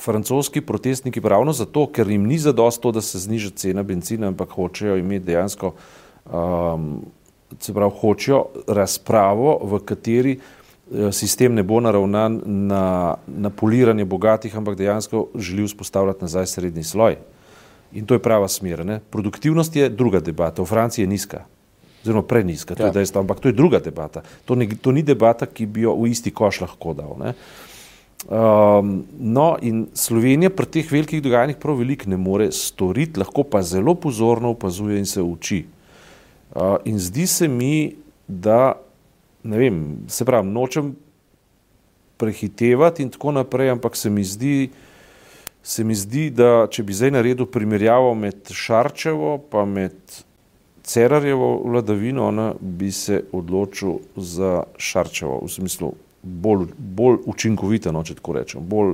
francoski 0.00 0.60
protestniki 0.60 1.20
ravno 1.24 1.52
zato, 1.52 1.86
ker 1.92 2.08
jim 2.10 2.26
ni 2.26 2.38
zadosto, 2.38 2.92
da 2.92 3.00
se 3.00 3.18
zniža 3.18 3.50
cena 3.56 3.82
benzina, 3.82 4.28
ampak 4.28 4.52
hočejo 4.54 4.96
imeti 5.00 5.26
dejansko, 5.26 5.72
um, 6.26 6.90
se 7.60 7.74
pravi, 7.74 7.92
hočejo 8.00 8.44
razpravo, 8.68 9.58
v 9.62 9.80
kateri 9.86 10.36
eh, 10.36 11.12
sistem 11.12 11.54
ne 11.54 11.62
bo 11.62 11.80
naravnan 11.80 12.40
na, 12.44 13.16
na 13.26 13.50
poliranje 13.50 14.04
bogatih, 14.04 14.56
ampak 14.56 14.76
dejansko 14.76 15.28
želi 15.34 15.66
vzpostavljati 15.66 16.24
nazaj 16.24 16.46
srednji 16.46 16.84
sloj. 16.84 17.16
In 17.96 18.06
to 18.06 18.16
je 18.16 18.22
prava 18.22 18.48
smer. 18.48 18.84
Ne? 18.84 19.00
Produktivnost 19.00 19.76
je 19.76 19.88
druga 19.88 20.20
debata, 20.20 20.62
v 20.62 20.68
Franciji 20.68 21.04
je 21.04 21.10
nizka, 21.10 21.44
zelo 22.04 22.22
preniska, 22.22 22.76
to 22.76 22.86
ja. 22.86 22.92
dejstvo, 22.92 23.24
ampak 23.24 23.40
to 23.40 23.48
je 23.48 23.56
druga 23.56 23.80
debata. 23.80 24.22
To 24.44 24.54
ni, 24.54 24.68
to 24.68 24.92
ni 24.92 25.02
debata, 25.02 25.48
ki 25.48 25.66
bi 25.66 25.86
jo 25.86 25.96
v 25.96 26.12
isti 26.12 26.30
koš 26.30 26.60
lahko 26.66 26.92
dal. 26.94 27.16
Ne? 27.18 27.32
Um, 28.26 29.04
no, 29.18 29.54
in 29.62 29.86
Slovenija 29.94 30.50
pri 30.50 30.66
teh 30.66 30.88
velikih 30.90 31.22
dogajanjih 31.22 31.58
prav 31.62 31.78
veliko 31.78 32.10
ne 32.10 32.18
more 32.20 32.50
storiti, 32.52 33.20
lahko 33.20 33.44
pa 33.46 33.62
zelo 33.62 33.94
pozorno 33.94 34.50
opazuje 34.56 34.98
in 34.98 35.06
se 35.06 35.22
uči. 35.22 35.64
Uh, 36.54 36.76
in 36.84 36.98
zdi 36.98 37.26
se 37.26 37.48
mi, 37.48 37.94
da 38.26 38.74
ne 39.46 39.58
vem, 39.58 39.82
se 40.08 40.24
pravi, 40.24 40.48
nočem 40.48 40.94
prehitevati 42.16 43.04
in 43.04 43.10
tako 43.14 43.32
naprej, 43.36 43.70
ampak 43.70 43.96
se 43.96 44.10
mi 44.10 44.24
zdi, 44.24 44.70
se 45.66 45.84
mi 45.84 45.94
zdi 45.98 46.28
da 46.30 46.68
če 46.70 46.84
bi 46.86 46.94
zdaj 46.94 47.10
naredil 47.16 47.48
primerjavo 47.50 48.14
med 48.14 48.52
Šarčevo 48.54 49.38
pa 49.50 49.64
med 49.66 49.96
Cerarjevo 50.86 51.48
vladavino, 51.64 52.28
ona 52.28 52.52
bi 52.60 52.92
se 52.94 53.24
odločil 53.34 53.96
za 54.14 54.60
Šarčevo, 54.78 55.40
v 55.42 55.50
smislu 55.50 55.88
bolj, 56.22 56.68
bolj 56.78 57.18
učinkovita, 57.26 57.90
no, 57.90 58.04
če 58.06 58.14
tako 58.20 58.36
rečem. 58.36 58.62
Bolj, 58.70 58.92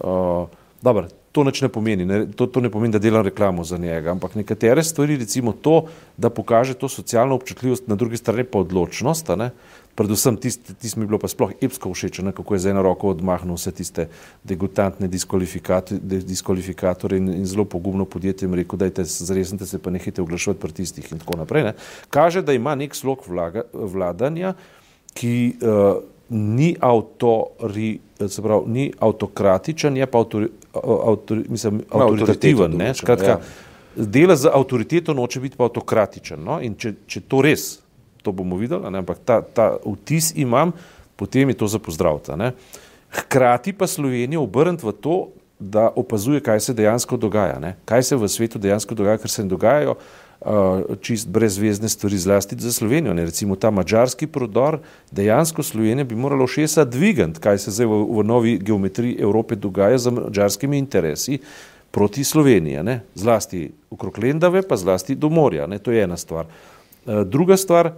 uh, 0.00 0.46
dobro, 0.80 1.10
to 1.34 1.44
ne 1.44 1.68
pomeni, 1.68 2.06
ne, 2.08 2.22
to, 2.32 2.46
to 2.48 2.62
ne 2.64 2.70
pomeni, 2.72 2.96
da 2.96 3.02
delam 3.04 3.26
reklamo 3.26 3.64
za 3.68 3.76
njega, 3.76 4.14
ampak 4.16 4.38
nekatere 4.40 4.82
stvari, 4.82 5.20
recimo 5.20 5.52
to, 5.52 5.90
da 6.16 6.30
pokaže 6.30 6.78
to 6.80 6.88
socialno 6.88 7.36
občutljivost, 7.36 7.88
na 7.92 8.00
drugi 8.00 8.16
strani 8.16 8.46
pa 8.48 8.64
odločnost, 8.64 9.34
ne, 9.36 9.50
predvsem 9.94 10.36
tisti, 10.36 10.74
tisti 10.74 10.98
mi 10.98 11.04
je 11.04 11.08
bilo 11.08 11.18
pa 11.22 11.28
sploh 11.30 11.52
epsko 11.62 11.94
všeč, 11.94 12.18
ne, 12.26 12.32
kako 12.34 12.54
je 12.54 12.60
z 12.66 12.70
eno 12.74 12.82
roko 12.82 13.08
odmahnil 13.14 13.54
vse 13.54 13.72
tiste 13.72 14.08
degutantne 14.44 15.08
diskvalifikatore 15.08 17.16
in, 17.18 17.28
in 17.38 17.46
zelo 17.46 17.64
pogumno 17.64 18.04
podjetjem 18.04 18.54
rekel, 18.54 18.78
dajte 18.78 19.04
zresnite 19.04 19.66
se 19.66 19.78
pa 19.78 19.90
nehite 19.94 20.22
oglašovati 20.22 20.60
pri 20.60 20.72
tistih 20.72 21.12
in 21.12 21.18
tako 21.22 21.36
naprej. 21.44 21.64
Ne. 21.70 21.74
Kaže, 22.10 22.42
da 22.42 22.52
ima 22.52 22.74
nek 22.74 22.94
slog 22.94 23.22
vlaga, 23.28 23.62
vladanja, 23.72 24.54
ki 25.14 25.56
uh, 25.62 26.02
ni, 26.34 26.76
autori, 26.80 28.00
pravi, 28.18 28.66
ni 28.66 28.92
avtokratičen, 28.98 29.96
je 29.96 30.06
pa 30.10 30.18
autori, 30.18 30.48
autori, 30.74 31.44
mislim, 31.48 31.82
avtoritativen. 31.90 32.94
Skratka, 32.94 33.38
ja. 33.38 33.40
dela 33.96 34.36
z 34.36 34.50
avtoriteto, 34.50 35.14
noče 35.14 35.40
biti 35.40 35.56
pa 35.56 35.64
avtokratičen. 35.70 36.42
No? 36.42 36.58
In 36.62 36.74
če, 36.74 36.94
če 37.06 37.20
to 37.30 37.42
res 37.46 37.83
to 38.24 38.32
bomo 38.32 38.56
videli, 38.56 38.88
ne? 38.90 39.04
ampak 39.04 39.20
ta, 39.20 39.42
ta 39.44 39.76
vtis 39.84 40.32
imam, 40.40 40.72
potem 41.20 41.52
je 41.52 41.60
to 41.60 41.68
za 41.68 41.78
pozdraviti. 41.78 42.32
Hkrati 43.14 43.76
pa 43.76 43.86
Slovenijo 43.86 44.42
obrniti 44.42 44.86
v 44.86 44.92
to, 44.92 45.16
da 45.58 45.90
opazuje, 45.96 46.40
kaj 46.40 46.60
se 46.60 46.74
dejansko 46.74 47.16
dogaja, 47.16 47.58
ne? 47.58 47.76
kaj 47.84 48.02
se 48.02 48.16
v 48.16 48.28
svetu 48.28 48.58
dejansko 48.58 48.94
dogaja, 48.94 49.20
ker 49.22 49.30
se 49.30 49.42
jim 49.42 49.48
dogajajo 49.48 49.94
uh, 49.94 50.96
čist 51.00 51.28
brezvezne 51.28 51.88
stvari, 51.88 52.18
zlasti 52.18 52.56
za 52.58 52.72
Slovenijo. 52.72 53.14
Ne? 53.14 53.24
Recimo 53.24 53.56
ta 53.56 53.70
mačarski 53.70 54.26
prodor, 54.26 54.78
dejansko 55.10 55.62
Slovenija 55.62 56.04
bi 56.04 56.18
morala 56.18 56.46
šesa 56.46 56.84
dvigant, 56.84 57.38
kaj 57.38 57.58
se 57.58 57.70
zdaj 57.70 57.86
v, 57.86 58.00
v 58.18 58.24
novi 58.24 58.58
geometriji 58.58 59.16
Evrope 59.20 59.56
dogaja 59.56 59.98
z 59.98 60.10
mačarskimi 60.10 60.78
interesi 60.78 61.38
proti 61.90 62.24
Sloveniji, 62.24 62.82
ne? 62.82 63.00
zlasti 63.14 63.70
okrog 63.90 64.18
Lendave, 64.18 64.62
pa 64.62 64.76
zlasti 64.76 65.14
do 65.14 65.30
morja. 65.30 65.66
Ne? 65.66 65.78
To 65.78 65.94
je 65.94 66.02
ena 66.02 66.16
stvar. 66.16 66.50
Uh, 67.06 67.22
druga 67.22 67.56
stvar, 67.56 67.94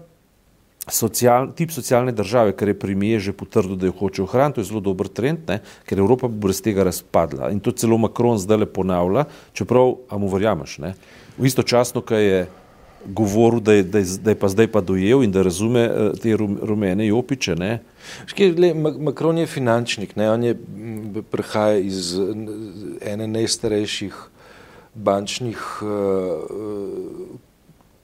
social, 0.90 1.52
tip 1.54 1.70
socialne 1.70 2.12
države, 2.12 2.52
ker 2.56 2.68
je 2.68 2.78
premijer 2.78 3.20
že 3.20 3.32
potrdil, 3.32 3.76
da 3.76 3.86
jo 3.86 3.94
hoče 3.98 4.22
ohraniti, 4.22 4.54
to 4.54 4.60
je 4.60 4.70
zelo 4.70 4.80
dober 4.80 5.08
trend, 5.08 5.48
ne, 5.48 5.58
ker 5.86 5.98
Evropa 5.98 6.28
bo 6.28 6.46
brez 6.46 6.60
tega 6.62 6.84
razpadla. 6.86 7.50
In 7.50 7.60
to 7.60 7.72
celo 7.72 7.98
Macron 7.98 8.38
zdaj 8.38 8.62
le 8.62 8.66
ponavlja, 8.70 9.26
čeprav, 9.52 9.96
a 10.10 10.18
mu 10.18 10.30
verjameš, 10.30 10.78
ne. 10.78 10.94
Istočasno, 11.42 12.00
kaj 12.06 12.24
je 12.24 12.46
govoril, 13.06 13.60
da 13.60 13.72
je, 13.72 13.82
da, 13.82 13.98
je, 13.98 14.18
da 14.22 14.30
je 14.30 14.38
pa 14.38 14.48
zdaj 14.48 14.66
pa 14.72 14.80
dojel 14.80 15.22
in 15.22 15.32
da 15.32 15.42
razume 15.42 15.82
uh, 15.90 16.18
te 16.22 16.36
rumene 16.36 17.06
jopiče, 17.06 17.56
ne. 17.58 17.80
Škaj, 18.26 18.54
le, 18.54 18.72
Macron 18.74 19.38
je 19.38 19.46
finančnik, 19.46 20.16
ne, 20.16 20.30
on 20.30 20.44
je 20.44 20.54
prihaja 21.30 21.78
iz 21.82 22.14
ene 23.02 23.26
najstarejših 23.26 24.14
bančnih 24.94 25.60
uh, 25.82 27.42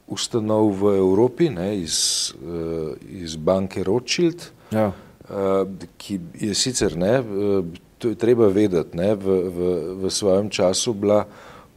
ustanov 0.07 0.73
v 0.81 0.97
Evropi, 0.99 1.51
ne, 1.51 1.77
iz, 1.79 2.31
uh, 2.43 2.93
iz 3.09 3.37
banke 3.37 3.85
Rothschild, 3.85 4.51
ja. 4.73 4.91
uh, 4.93 5.65
ki 5.97 6.21
je 6.41 6.55
sicer, 6.55 6.97
ne, 6.97 7.21
uh, 7.21 7.65
to 7.99 8.13
je 8.13 8.19
treba 8.19 8.51
vedeti, 8.51 8.97
ne, 8.99 9.15
v, 9.15 9.27
v, 9.27 9.59
v 10.03 10.11
svojem 10.11 10.51
času 10.51 10.95
bila 10.95 11.25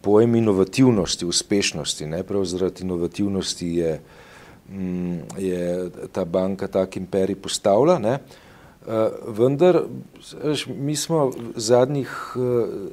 pojem 0.02 0.36
inovativnosti, 0.36 1.26
uspešnosti, 1.26 2.10
ne, 2.10 2.24
prav 2.26 2.46
zaradi 2.46 2.84
inovativnosti 2.84 3.70
je, 3.78 3.94
mm, 4.70 5.18
je 5.38 5.64
ta 6.12 6.26
banka 6.26 6.68
tak 6.68 6.98
imperij 6.98 7.38
postavila, 7.38 8.00
ne, 8.02 8.20
vendar, 9.34 9.82
veš, 10.44 10.68
mi 10.70 10.94
smo 10.94 11.32
zadnjih, 11.58 12.12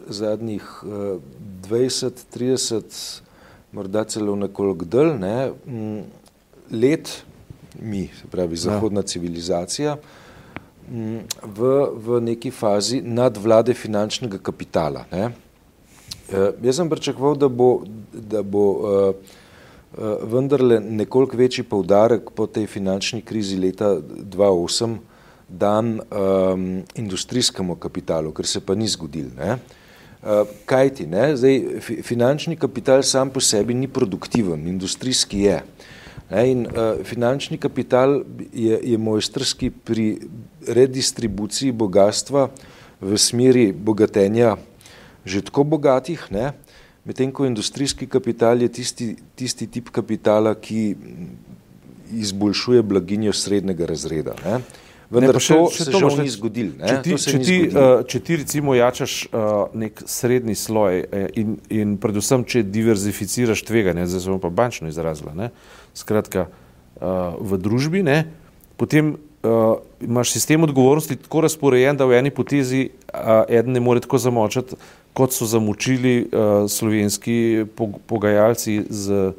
zadnjih 0.09 0.65
uh, 0.89 1.21
20-30 1.69 3.21
morda 3.73 4.05
celo 4.05 4.37
nekoliko 4.37 4.85
dlje, 4.85 5.19
ne, 5.19 5.51
mm, 5.67 6.01
let, 6.73 7.23
mi, 7.81 8.09
se 8.21 8.29
pravi 8.31 8.57
zahodna 8.57 9.01
ja. 9.01 9.07
civilizacija, 9.07 9.97
mm, 10.91 11.19
v, 11.57 11.71
v 11.95 12.21
neki 12.21 12.51
fazi 12.51 13.01
nadvlade 13.01 13.75
finančnega 13.75 14.39
kapitala. 14.39 15.05
Ne. 15.13 15.31
E, 16.33 16.51
jaz 16.63 16.77
sem 16.77 16.91
pričakoval, 16.91 17.37
da 17.37 17.49
bo, 17.49 17.71
da 18.13 18.43
bo 18.43 18.67
uh, 18.73 19.15
uh, 19.99 20.33
vendarle 20.33 20.81
nekoliko 20.81 21.37
večji 21.37 21.65
poudarek 21.65 22.31
po 22.35 22.47
tej 22.47 22.67
finančni 22.67 23.23
krizi 23.23 23.57
leta 23.57 23.97
2008 24.01 24.97
dan 25.49 26.01
um, 26.01 26.83
industrijskemu 26.95 27.77
kapitalu, 27.77 28.33
ker 28.33 28.47
se 28.47 28.61
pa 28.61 28.75
ni 28.75 28.89
zgodil. 28.89 29.29
Ne. 29.37 29.59
Kaj 30.65 30.91
ti, 30.95 31.07
ne? 31.11 31.33
Zdaj, 31.37 31.81
finančni 32.07 32.55
kapital 32.57 33.03
sam 33.03 33.31
po 33.31 33.41
sebi 33.43 33.75
ni 33.75 33.89
produktiven, 33.91 34.69
industrijski 34.71 35.41
je. 35.49 35.57
Ne? 36.31 36.45
In 36.51 36.67
uh, 36.67 37.01
finančni 37.05 37.59
kapital 37.59 38.23
je, 38.55 38.79
je 38.83 38.99
mojstrski 38.99 39.71
pri 39.71 40.21
redistribuciji 40.69 41.73
bogatstva 41.73 42.49
v 43.01 43.19
smeri 43.19 43.73
bogatenja 43.73 44.57
že 45.25 45.43
tako 45.43 45.63
bogatih, 45.65 46.19
ne? 46.35 46.51
medtem 47.07 47.31
ko 47.31 47.47
industrijski 47.47 48.07
kapital 48.11 48.63
je 48.63 48.69
tisti, 48.69 49.07
tisti 49.39 49.67
tip 49.71 49.91
kapitala, 49.95 50.55
ki 50.55 50.97
izboljšuje 52.13 52.83
blaginjo 52.83 53.33
srednjega 53.33 53.87
razreda. 53.87 54.35
Ne? 54.45 54.59
Uh, 55.13 55.19
Vendar 55.21 55.37
še, 55.45 55.57
to 55.59 55.69
še 55.69 55.85
se 55.85 55.93
to 55.93 56.09
ni 56.17 56.31
zgodilo. 56.33 56.73
Če, 56.81 57.17
če, 57.21 57.57
uh, 57.69 57.91
če 58.09 58.21
ti 58.25 58.39
recimo 58.41 58.77
jačaš 58.77 59.17
uh, 59.29 59.51
nek 59.77 60.01
srednji 60.09 60.57
sloj 60.57 61.03
uh, 61.05 61.27
in, 61.37 61.59
in 61.69 61.99
predvsem, 62.01 62.47
če 62.49 62.65
diverzificiraš 62.65 63.65
tveganje, 63.69 64.09
zdaj 64.09 64.25
smo 64.25 64.39
pa 64.41 64.49
bančno 64.49 64.89
izrazili, 64.89 65.35
ne, 65.37 65.51
skratka 65.99 66.47
uh, 66.49 67.37
v 67.37 67.61
družbi, 67.61 68.01
ne, 68.07 68.25
potem 68.81 69.15
uh, 69.45 69.77
imaš 70.01 70.33
sistem 70.33 70.65
odgovornosti 70.65 71.21
tako 71.27 71.45
razporejen, 71.45 72.01
da 72.01 72.09
v 72.09 72.17
eni 72.23 72.33
potezi 72.33 72.87
uh, 72.89 73.45
eden 73.53 73.77
ne 73.77 73.85
more 73.85 74.01
tako 74.01 74.23
zamočati, 74.23 74.81
kot 75.13 75.37
so 75.37 75.45
zamočili 75.45 76.23
uh, 76.25 76.65
slovenski 76.73 77.67
pogajalci 78.09 78.81
z 78.89 79.33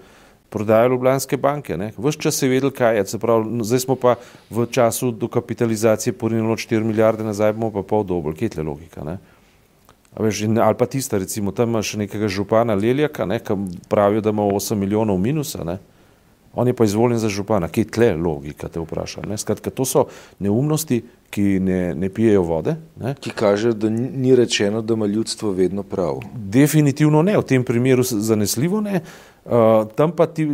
prodajo 0.54 0.90
Ljubljanske 0.94 1.38
banke. 1.38 1.78
Ves 1.98 2.18
čas 2.22 2.42
je 2.42 2.50
vedel, 2.50 2.72
kaj 2.72 3.00
je. 3.00 3.20
Pravi, 3.20 3.64
zdaj 3.66 3.80
smo 3.88 3.96
pa 3.98 4.16
v 4.54 4.68
času 4.70 5.12
dokapitalizacije 5.12 6.14
porinili 6.14 6.54
4 6.56 6.84
milijarde 6.84 7.26
nazaj, 7.26 7.56
bomo 7.58 7.72
pa 7.74 7.82
pol 7.82 8.06
dobolj. 8.06 8.38
Kje 8.38 8.50
je 8.58 8.66
logika? 8.68 9.04
Ne? 9.04 9.18
Veš, 10.20 10.44
ali 10.62 10.78
pa 10.78 10.86
tista, 10.86 11.18
recimo, 11.18 11.52
tam 11.52 11.74
imaš 11.74 11.96
nekega 11.98 12.28
župana 12.30 12.78
Leljaka, 12.78 13.26
ne, 13.26 13.40
ki 13.42 13.58
pravijo, 13.90 14.22
da 14.22 14.30
ima 14.30 14.46
8 14.46 14.78
milijonov 14.78 15.18
minusa. 15.18 15.64
Ne? 15.66 15.80
On 16.54 16.68
je 16.68 16.74
pa 16.74 16.86
izvoljen 16.86 17.18
za 17.20 17.30
župana. 17.30 17.68
Kje 17.68 17.82
je 17.82 17.92
tle 17.92 18.16
logika, 18.16 18.70
te 18.70 18.80
vprašam. 18.80 19.38
Skratka, 19.38 19.70
to 19.70 19.86
so 19.86 20.06
neumnosti, 20.40 21.02
ki 21.34 21.60
ne, 21.60 21.96
ne 21.98 22.10
pijejo 22.14 22.44
vode. 22.46 22.76
Ne? 23.02 23.16
Ki 23.18 23.32
kaže, 23.34 23.74
da 23.74 23.90
ni 23.90 24.36
rečeno, 24.36 24.82
da 24.82 24.94
ima 24.94 25.06
ljudstvo 25.06 25.52
vedno 25.52 25.84
prav. 25.84 26.22
Definitivno 26.34 27.24
ne, 27.26 27.38
v 27.38 27.48
tem 27.50 27.64
primeru 27.66 28.04
zanesljivo 28.04 28.82
ne. 28.82 29.02
Uh, 29.46 29.90
tam 29.96 30.14
pa 30.16 30.28
ti, 30.30 30.46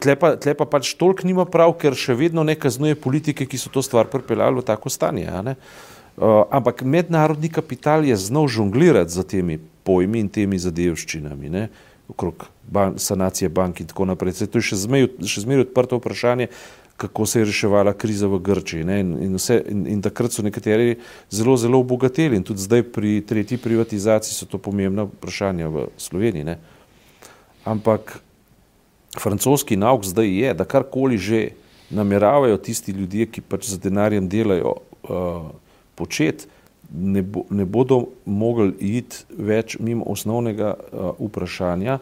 tle 0.00 0.14
pa, 0.16 0.36
tle 0.40 0.54
pa 0.54 0.64
pač 0.64 0.94
toliko 0.96 1.26
nima 1.26 1.44
prav, 1.44 1.74
ker 1.76 1.98
še 1.98 2.14
vedno 2.16 2.46
ne 2.46 2.54
kaznuje 2.54 2.96
politike, 2.96 3.44
ki 3.44 3.58
so 3.58 3.72
to 3.74 3.82
stvar 3.82 4.06
pripeljali 4.08 4.62
v 4.62 4.64
tako 4.70 4.88
stanje. 4.94 5.26
Uh, 5.26 6.46
ampak 6.54 6.86
mednarodni 6.86 7.50
kapital 7.50 8.06
je 8.06 8.16
znal 8.16 8.46
žonglirati 8.48 9.12
za 9.12 9.26
temi 9.26 9.58
pojmi 9.84 10.22
in 10.22 10.30
temi 10.30 10.58
zadevščinami, 10.58 11.50
ne? 11.50 11.68
Okrog 12.08 12.46
ban 12.68 12.98
sanacije 12.98 13.48
bank 13.48 13.80
in 13.80 13.86
tako 13.86 14.04
naprej. 14.04 14.32
Se 14.32 14.46
to 14.46 14.58
je 14.58 14.68
še 14.68 14.76
zmeraj 15.44 15.66
odprto 15.68 15.98
vprašanje, 16.00 16.48
kako 16.98 17.26
se 17.26 17.40
je 17.40 17.44
reševala 17.44 17.92
kriza 17.92 18.26
v 18.26 18.40
Grčiji. 18.42 18.82
In, 18.82 19.12
in, 19.22 19.36
vse, 19.38 19.60
in, 19.70 19.86
in 19.86 20.02
takrat 20.02 20.34
so 20.34 20.42
nekateri 20.42 20.96
zelo, 21.30 21.56
zelo 21.56 21.78
obogateli 21.78 22.36
in 22.36 22.42
tudi 22.42 22.64
zdaj 22.64 22.82
pri 22.92 23.20
tretji 23.22 23.58
privatizaciji 23.62 24.34
so 24.34 24.48
to 24.50 24.58
pomembna 24.58 25.06
vprašanja 25.06 25.68
v 25.70 25.86
Sloveniji. 25.96 26.44
Ne? 26.44 26.58
Ampak 27.64 28.18
francoski 29.18 29.78
nauk 29.78 30.02
zdaj 30.04 30.26
je, 30.26 30.54
da 30.54 30.66
karkoli 30.66 31.18
že 31.18 31.48
nameravajo 31.90 32.58
tisti 32.58 32.92
ljudje, 32.92 33.30
ki 33.30 33.40
pač 33.40 33.70
z 33.70 33.78
denarjem 33.80 34.28
delajo, 34.28 34.74
uh, 35.08 35.48
početi, 35.96 36.50
ne, 36.94 37.22
bo, 37.22 37.44
ne 37.50 37.64
bodo 37.64 38.04
mogli 38.24 38.72
iti 38.80 39.24
več 39.38 39.76
mimo 39.80 40.04
osnovnega 40.08 40.74
uh, 40.74 41.10
vprašanja, 41.18 41.98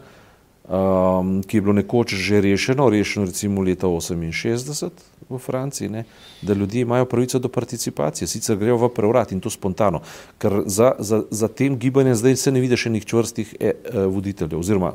um, 0.67 1.41
ki 1.43 1.57
je 1.57 1.61
bilo 1.61 1.73
nekoč 1.73 2.15
že 2.15 2.41
rešeno, 2.41 2.89
rešeno 2.89 3.25
recimo 3.25 3.61
leta 3.61 3.87
68 3.87 4.89
v 5.29 5.39
Franciji, 5.43 5.89
ne, 5.89 6.05
da 6.41 6.53
ljudje 6.53 6.81
imajo 6.81 7.05
pravico 7.05 7.39
do 7.39 7.49
participacije, 7.49 8.27
sicer 8.27 8.57
grejo 8.57 8.77
v 8.77 8.89
prevrat 8.95 9.31
in 9.31 9.41
to 9.43 9.49
spontano, 9.49 9.99
ker 10.39 10.63
za, 10.65 10.93
za, 10.99 11.23
za 11.31 11.47
tem 11.47 11.75
gibanjem 11.79 12.15
zdaj 12.15 12.35
se 12.35 12.51
ne 12.51 12.63
vidi 12.63 12.77
še 12.77 12.89
nekih 12.89 13.09
čvrstih 13.09 13.55
e, 13.59 13.73
e, 13.73 14.05
voditeljev 14.07 14.59
oziroma 14.59 14.93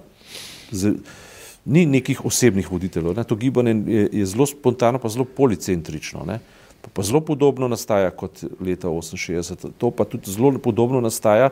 z, 0.73 0.97
ni 1.65 1.85
nekih 1.87 2.25
osebnih 2.25 2.73
voditeljev. 2.73 3.15
Ne. 3.17 3.25
To 3.25 3.37
gibanje 3.37 3.77
je, 3.87 4.09
je 4.13 4.27
zelo 4.27 4.47
spontano, 4.47 4.99
pa 4.99 5.09
zelo 5.09 5.25
policentrično. 5.25 6.25
Ne. 6.27 6.39
Pa, 6.39 6.62
pa 6.93 7.03
zelo 7.03 7.21
podobno 7.21 7.69
nastaja 7.69 8.11
kot 8.11 8.45
leta 8.61 8.89
68. 8.89 9.71
To 9.79 9.91
pa 9.91 10.05
tudi 10.05 10.31
zelo 10.31 10.53
podobno 10.59 11.01
nastaja, 11.01 11.51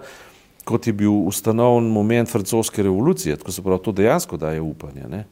kot 0.65 0.87
je 0.87 0.93
bil 0.93 1.13
ustanovljen 1.13 1.91
moment 1.93 2.29
francoske 2.29 2.83
revolucije, 2.83 3.37
tako 3.37 3.53
se 3.53 3.63
pravi, 3.63 3.83
to 3.85 3.93
dejansko 3.93 4.37
daje 4.37 4.61
upanje. 4.61 5.09
Ne. 5.09 5.25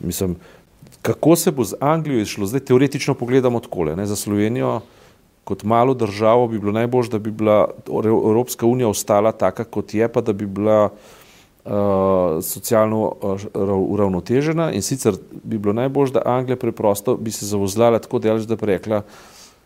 Mislim, 0.00 0.36
kako 1.02 1.36
se 1.36 1.50
bo 1.50 1.64
z 1.64 1.74
Anglijo 1.80 2.20
izšlo, 2.20 2.46
zdaj 2.46 2.60
teoretično 2.60 3.14
pogledamo 3.14 3.60
tako, 3.60 3.86
za 4.06 4.16
Slovenijo 4.16 4.80
kot 5.44 5.62
malo 5.62 5.94
državo 5.94 6.48
bi 6.48 6.58
bilo 6.58 6.72
najbolj, 6.72 7.08
da 7.10 7.18
bi 7.18 7.30
bila 7.30 7.68
Evropska 7.88 8.66
unija 8.66 8.88
ostala 8.88 9.32
taka, 9.32 9.64
kot 9.64 9.94
je, 9.94 10.08
pa 10.08 10.20
da 10.20 10.32
bi 10.32 10.46
bila 10.46 10.88
uh, 11.64 11.72
socialno 12.42 13.02
uh, 13.02 13.40
uravnotežena 13.88 14.70
in 14.72 14.82
sicer 14.82 15.14
bi 15.42 15.58
bilo 15.58 15.74
najbolj, 15.74 16.10
da 16.10 16.22
Anglija 16.24 16.56
preprosto 16.56 17.16
bi 17.16 17.30
se 17.30 17.46
zavozlala 17.46 17.98
tako 17.98 18.18
da 18.18 18.56
bi 18.56 18.66
rekla, 18.66 19.02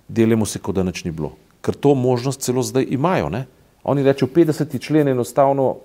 delimo 0.09 0.47
se, 0.47 0.59
kot 0.59 0.75
da 0.75 0.83
nič 0.83 1.05
ni 1.05 1.11
bilo. 1.11 1.33
Ker 1.63 1.75
to 1.75 1.95
možnost 1.95 2.41
celo 2.41 2.63
zdaj 2.63 2.87
imajo. 2.91 3.29
Ne? 3.29 3.47
Oni 3.85 4.03
rečejo, 4.03 4.31
50 4.35 4.79
člen 4.83 5.09
enostavno, 5.09 5.77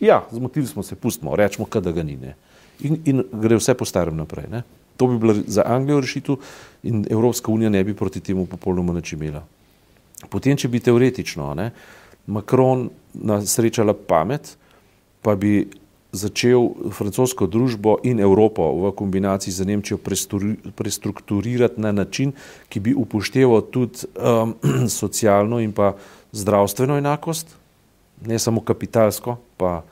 ja, 0.00 0.22
zmotili 0.30 0.66
smo 0.66 0.82
se, 0.82 0.94
pustimo, 0.94 1.36
rečemo, 1.36 1.66
da 1.80 1.92
ga 1.92 2.02
ni. 2.02 2.16
Ne? 2.16 2.34
in, 2.82 3.00
in 3.04 3.24
gre 3.32 3.56
vse 3.56 3.74
po 3.74 3.84
starem 3.84 4.16
naprej. 4.16 4.48
Ne? 4.50 4.62
To 4.96 5.06
bi 5.06 5.18
bila 5.18 5.34
za 5.46 5.64
Anglijo 5.66 6.00
rešitev 6.00 6.36
in 6.82 7.06
Evropska 7.10 7.52
unija 7.52 7.70
ne 7.70 7.84
bi 7.84 7.94
proti 7.94 8.20
temu 8.20 8.46
popolnoma 8.46 8.92
nič 8.92 9.12
imela. 9.12 9.44
Potem, 10.30 10.56
če 10.56 10.68
bi 10.68 10.80
teoretično 10.80 11.54
ne, 11.58 11.70
Macron 12.26 12.86
nasrečala 13.14 13.94
pamet, 13.94 14.54
pa 15.22 15.34
bi 15.34 15.66
začel 16.12 16.92
francosko 16.92 17.46
družbo 17.48 17.96
in 18.04 18.20
Evropo 18.20 18.68
v 18.76 18.92
kombinaciji 18.92 19.52
z 19.52 19.64
Nemčijo 19.64 19.98
prestrukturirati 20.76 21.80
na 21.80 21.92
način, 21.92 22.32
ki 22.68 22.80
bi 22.80 22.94
upošteval 22.94 23.64
tudi 23.72 24.04
um, 24.16 24.54
socialno 25.00 25.60
in 25.60 25.72
pa 25.72 25.94
zdravstveno 26.32 27.00
enakost, 27.00 27.56
ne 28.26 28.38
samo 28.38 28.60
kapitalsko, 28.60 29.36
pa 29.56 29.82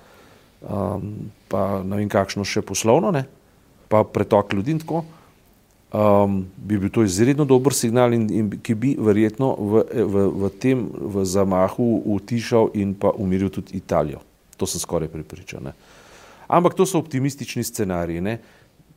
um, 0.60 1.30
pa 1.48 1.82
ne 1.82 1.96
vem, 1.96 2.08
kakšno 2.08 2.44
še 2.44 2.62
poslovno, 2.62 3.10
ne? 3.14 3.24
pa 3.90 4.04
pretok 4.06 4.52
ljudi 4.54 4.76
in 4.76 4.80
tako, 4.84 5.02
um, 5.90 6.44
bi 6.56 6.78
bil 6.78 6.92
to 6.94 7.02
izredno 7.02 7.44
dober 7.48 7.74
signal, 7.74 8.14
in, 8.14 8.28
in, 8.30 8.50
ki 8.62 8.76
bi 8.78 8.92
verjetno 8.94 9.48
v, 9.58 9.82
v, 9.90 10.26
v 10.44 10.50
tem 10.62 10.84
v 10.86 11.24
zamahu 11.26 11.88
utišal 12.14 12.70
in 12.78 12.94
pa 12.94 13.10
umiril 13.10 13.50
tudi 13.50 13.80
Italijo. 13.80 14.22
To 14.60 14.68
sem 14.68 14.78
skoraj 14.78 15.10
pripričan. 15.10 15.70
Ne? 15.70 15.74
Ampak 16.50 16.74
to 16.74 16.86
so 16.86 16.98
optimistični 16.98 17.64
scenariji. 17.64 18.20
Ne? 18.20 18.38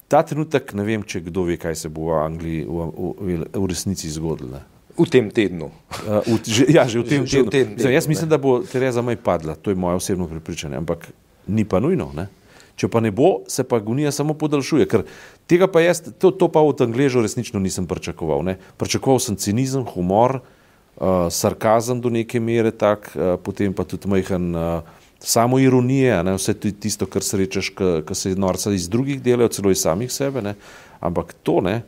Ta 0.09 0.23
trenutek 0.25 0.73
ne 0.73 0.85
vem, 0.85 1.03
če 1.05 1.23
kdo 1.29 1.45
ve, 1.47 1.57
kaj 1.61 1.77
se 1.85 1.89
bo 1.93 2.09
v 2.09 2.19
Angliji 2.23 2.65
v, 2.65 2.87
v, 2.93 3.37
v 3.53 3.65
resnici 3.69 4.09
zgodilo. 4.09 4.61
V 4.93 5.09
tem 5.09 5.29
tednu. 5.33 5.71
Uh, 6.05 6.21
v, 6.25 6.37
že, 6.45 6.65
ja, 6.69 6.85
že 6.85 7.01
v 7.01 7.05
tem 7.09 7.21
že, 7.25 7.41
tednu. 7.41 7.49
Že 7.49 7.49
v 7.49 7.49
tem 7.49 7.65
tednu 7.73 7.81
Zdaj, 7.81 7.93
jaz 7.97 8.05
mislim, 8.09 8.29
ne. 8.29 8.33
da 8.33 8.37
bo 8.41 8.61
Tereza 8.61 9.01
Maj 9.05 9.17
padla, 9.21 9.57
to 9.57 9.73
je 9.73 9.77
moje 9.77 9.97
osebno 9.97 10.29
prepričanje, 10.29 10.77
ampak 10.77 11.09
ni 11.49 11.65
pa 11.65 11.81
nujno. 11.81 12.09
Ne? 12.13 12.29
Če 12.77 12.89
pa 12.89 13.01
ne 13.05 13.13
bo, 13.13 13.45
se 13.49 13.65
pa 13.65 13.77
agonija 13.77 14.09
samo 14.13 14.33
podaljšuje. 14.37 14.85
Ker 14.89 15.05
tega 15.49 15.69
pa 15.69 15.81
jaz, 15.81 16.01
to, 16.17 16.33
to 16.33 16.49
pa 16.49 16.61
od 16.61 16.81
Angleža 16.81 17.21
resnično 17.21 17.61
nisem 17.61 17.85
pričakoval. 17.89 18.41
Ne? 18.45 18.57
Pričakoval 18.81 19.21
sem 19.21 19.37
cinizem, 19.37 19.85
humor, 19.93 20.41
uh, 20.41 21.29
sarkazem 21.29 22.01
do 22.01 22.09
neke 22.13 22.41
mere, 22.41 22.73
tak, 22.73 23.13
uh, 23.13 23.37
potem 23.41 23.73
pa 23.73 23.85
tudi 23.85 24.09
majhen 24.09 24.53
uh, 24.57 25.01
samo 25.23 25.59
ironije, 25.59 26.23
ne? 26.23 26.35
vse 26.35 26.53
tisto, 26.53 27.05
kar 27.05 27.23
srečaš, 27.23 27.71
kar 28.05 28.15
se 28.15 28.35
norca 28.35 28.73
iz 28.73 28.89
drugih 28.89 29.21
delov, 29.23 29.53
celo 29.55 29.71
iz 29.71 29.81
samih 29.81 30.11
sebe. 30.11 30.41
Ne? 30.41 30.55
Ampak 30.99 31.33
to, 31.43 31.61
ne? 31.61 31.81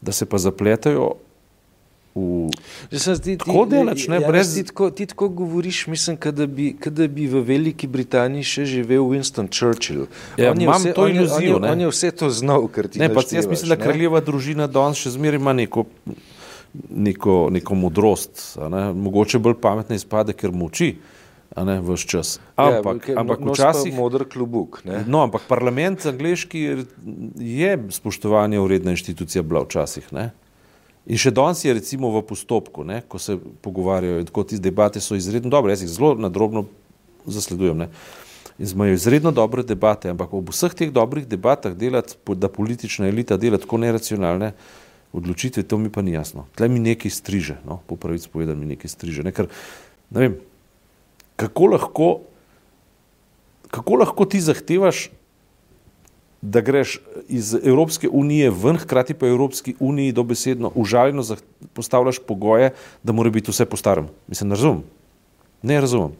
da 0.00 0.12
se 0.12 0.26
pa 0.26 0.38
zapletajo 0.38 1.14
v... 2.14 2.50
tako 3.38 3.64
delač, 3.68 4.06
ne, 4.08 4.20
ja, 4.20 4.28
brez... 4.28 4.54
Ti 4.54 4.64
tako, 4.68 4.90
ti 4.90 5.06
tako 5.06 5.28
govoriš, 5.28 5.86
mislim, 5.86 6.18
da 6.32 6.46
bi, 6.46 6.76
bi 7.08 7.26
v 7.26 7.42
Veliki 7.44 7.86
Britaniji 7.86 8.44
še 8.44 8.64
živel 8.64 9.04
Winston 9.08 9.48
Churchill. 9.52 10.06
Ja, 10.36 10.52
on 10.52 10.60
imam 10.60 10.80
vse, 10.80 10.94
to 10.96 11.08
iluzijo, 11.08 11.56
on, 11.56 11.64
on, 11.64 11.70
on 11.70 11.84
je 11.84 11.90
vse 11.90 12.10
to 12.10 12.30
znal, 12.30 12.68
ker 12.72 12.88
ti 12.88 13.02
ne, 13.02 13.10
pa 13.12 13.24
jaz 13.30 13.48
mislim, 13.48 13.72
da 13.72 13.80
kraljeva 13.80 14.20
družina 14.24 14.68
danes 14.70 15.00
še 15.00 15.16
zmeraj 15.16 15.40
ima 15.40 15.56
neko, 15.56 15.84
neko, 16.88 17.36
neko 17.56 17.76
modrost, 17.76 18.46
ne, 18.60 18.88
mogoče 18.96 19.40
bolj 19.42 19.60
pametne 19.60 20.00
izpade, 20.00 20.36
ker 20.36 20.54
moči. 20.56 20.94
Ne, 21.56 21.78
vse 21.80 22.08
čas. 22.08 22.30
Ja, 22.58 22.80
ampak, 22.80 23.08
ja, 23.08 23.20
ampak 23.20 23.40
včasih 23.40 23.92
je 23.92 23.96
modr 23.96 24.26
klubuk. 24.28 24.82
No, 25.06 25.22
ampak 25.24 25.46
parlament 25.48 26.04
angliški 26.06 26.62
je 27.40 27.70
spoštovanje 27.96 28.60
uredna 28.60 28.92
inštitucija 28.96 29.44
bila 29.46 29.62
včasih. 29.64 30.10
Ne? 30.12 30.30
In 31.06 31.20
še 31.22 31.30
danes 31.30 31.62
je 31.62 31.72
recimo 31.72 32.10
v 32.10 32.24
postopku, 32.26 32.82
ne, 32.84 32.98
ko 33.08 33.20
se 33.22 33.38
pogovarjajo, 33.62 34.24
tako 34.26 34.42
te 34.50 34.58
debate 34.58 35.00
so 35.00 35.14
izredno 35.14 35.52
dobre, 35.54 35.72
jaz 35.76 35.84
jih 35.86 35.92
zelo 35.94 36.16
nadrobno 36.18 36.66
zasledujem. 37.30 37.86
Ne. 37.86 37.88
In 38.58 38.66
imajo 38.72 38.96
izredno 38.96 39.30
dobre 39.36 39.62
debate, 39.62 40.10
ampak 40.10 40.34
ob 40.34 40.50
vseh 40.50 40.74
teh 40.74 40.90
dobrih 40.90 41.28
debatah 41.28 41.76
delati, 41.76 42.16
da 42.34 42.50
politična 42.50 43.06
elita 43.06 43.36
dela 43.38 43.60
tako 43.62 43.78
neracionalne 43.84 44.52
odločitve, 45.16 45.62
to 45.62 45.78
mi 45.78 45.92
pa 45.92 46.02
ni 46.02 46.16
jasno. 46.16 46.48
Tle 46.58 46.68
mi 46.68 46.82
nekaj 46.82 47.12
striže, 47.12 47.60
no, 47.64 47.80
po 47.86 47.96
pravici 47.96 48.28
povedano 48.32 48.58
mi 48.58 48.66
nekaj 48.74 48.90
striže. 48.90 49.22
Ne, 49.22 49.32
ker, 49.32 49.46
ne 50.10 50.24
vem, 50.24 50.38
kako 51.36 51.66
lahko, 51.66 52.20
kako 53.70 53.94
lahko 53.94 54.24
ti 54.24 54.40
zahtevaš 54.40 55.10
da 56.40 56.60
greš 56.60 57.00
iz 57.28 57.54
Evropske 57.54 58.08
unije 58.08 58.50
ven, 58.50 58.76
hkrati 58.76 59.14
pa 59.14 59.26
Evropski 59.26 59.74
uniji 59.80 60.12
dobesedno 60.12 60.72
užaljeno 60.74 61.24
postavljaš 61.72 62.18
pogoje, 62.26 62.70
da 63.02 63.12
mora 63.12 63.30
biti 63.30 63.50
vse 63.50 63.66
po 63.66 63.76
starem. 63.76 64.08
Mislim, 64.28 64.48
ne 64.48 64.54
razumem. 64.54 64.82
Ne 65.62 65.80
razumem. 65.80 66.12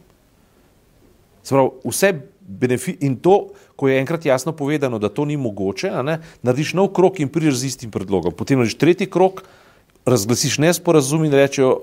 Sprav, 1.42 1.70
vse 1.84 2.12
benefit 2.40 3.02
in 3.02 3.16
to, 3.16 3.48
ko 3.76 3.88
je 3.88 4.00
enkrat 4.00 4.26
jasno 4.26 4.52
povedano, 4.52 4.98
da 4.98 5.08
to 5.08 5.24
ni 5.24 5.36
mogoče, 5.36 5.90
ne, 6.02 6.20
narediš 6.42 6.74
nov 6.74 6.88
krok 6.96 7.20
in 7.20 7.28
prideš 7.28 7.60
z 7.60 7.70
istim 7.70 7.90
predlogom. 7.90 8.32
Potem 8.32 8.58
narediš 8.58 8.78
tretji 8.78 9.06
krok, 9.10 9.44
razglasiš 10.06 10.58
nesporazum 10.58 11.24
in 11.24 11.34
rečejo, 11.34 11.80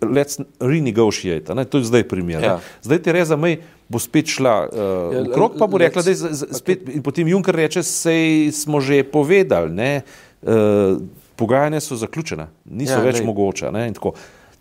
let's 0.00 0.40
renegotiate. 0.60 1.54
Ne? 1.54 1.64
To 1.64 1.78
je 1.78 1.84
zdaj 1.84 2.08
primer. 2.08 2.42
Ja. 2.42 2.58
Zdaj 2.82 3.02
ti 3.02 3.12
Reza 3.12 3.36
May 3.36 3.58
bo 3.88 3.98
spet 3.98 4.30
šla 4.32 4.54
uh, 4.64 4.78
ja, 5.12 5.22
v 5.22 5.32
krog, 5.34 5.58
pa 5.58 5.66
bo 5.66 5.78
rekla, 5.78 6.02
da 6.02 6.10
je 6.10 6.32
spet. 6.56 6.88
In 6.88 7.02
potem 7.04 7.28
Juncker 7.28 7.54
reče, 7.54 7.82
sej 7.84 8.52
smo 8.56 8.80
že 8.80 9.04
povedali, 9.04 10.00
uh, 10.42 10.98
pogajanja 11.36 11.80
so 11.80 11.96
zaključena, 11.96 12.48
niso 12.64 12.96
ja, 12.96 13.04
več 13.04 13.20
lej. 13.20 13.26
mogoča. 13.26 13.70
Ne? 13.74 13.90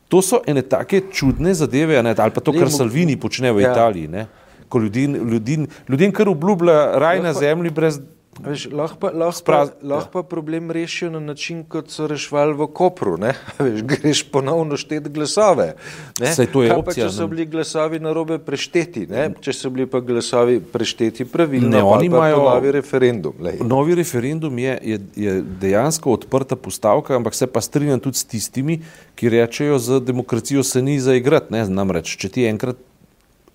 To 0.09 0.21
so 0.21 0.41
ene 0.47 0.61
take 0.61 1.07
čudne 1.13 1.53
zadeve, 1.53 2.01
ne? 2.03 2.15
ali 2.17 2.33
pa 2.33 2.41
to, 2.41 2.53
kar 2.53 2.69
Salvini 2.69 3.17
počne 3.17 3.53
v 3.53 3.63
ja. 3.63 3.71
Italiji. 3.71 4.11
Ne? 4.11 4.27
Ko 4.69 4.81
ljudem, 4.81 5.15
ljudem, 5.29 5.67
ljudem 5.89 6.11
kar 6.11 6.29
obljublja 6.29 6.97
raj 6.99 7.21
na 7.23 7.33
zemlji 7.33 7.71
brez 7.71 8.01
Veš, 8.41 8.67
lahko, 8.71 8.97
pa, 8.97 9.11
lahko, 9.13 9.37
Spraz, 9.37 9.69
pa, 9.69 9.87
lahko 9.87 10.09
pa 10.11 10.23
problem 10.23 10.71
rešijo 10.71 11.11
na 11.11 11.19
način, 11.19 11.63
kot 11.69 11.91
so 11.93 12.07
rešvali 12.07 12.53
v 12.57 12.67
Kopru. 12.73 13.17
Veš, 13.59 13.83
greš 13.83 14.23
ponovno 14.31 14.77
šteti 14.77 15.09
glasove. 15.09 15.73
Sej 16.17 16.47
to 16.53 16.63
je 16.63 16.69
Kaj 16.69 16.79
opcija. 16.79 17.05
Pa, 17.05 17.11
če 17.11 17.17
so 17.17 17.27
bili 17.27 17.45
glasovi 17.45 17.99
na 17.99 18.13
robe 18.13 18.39
prešteti, 18.39 19.05
ne? 19.09 19.27
če 19.41 19.53
so 19.53 19.69
bili 19.73 19.85
pa 19.89 20.01
glasovi 20.01 20.59
prešteti 20.59 21.25
pravilno, 21.25 21.69
ne, 21.69 21.83
oni 21.83 22.09
imajo 22.09 22.41
novi 22.43 22.71
referendum. 22.71 23.37
Lej. 23.43 23.59
Novi 23.61 23.95
referendum 23.95 24.59
je, 24.59 24.77
je, 24.93 24.99
je 25.15 25.35
dejansko 25.61 26.17
odprta 26.17 26.55
postavka, 26.55 27.15
ampak 27.15 27.37
se 27.37 27.47
pa 27.47 27.61
strinjam 27.61 28.01
tudi 28.01 28.17
s 28.17 28.25
tistimi, 28.25 28.79
ki 29.15 29.29
rečejo, 29.29 29.77
za 29.79 29.99
demokracijo 29.99 30.63
se 30.63 30.81
ni 30.81 30.99
zaigrati. 30.99 31.53
Namreč, 31.53 32.15
če 32.17 32.29
ti 32.33 32.47
enkrat 32.49 32.79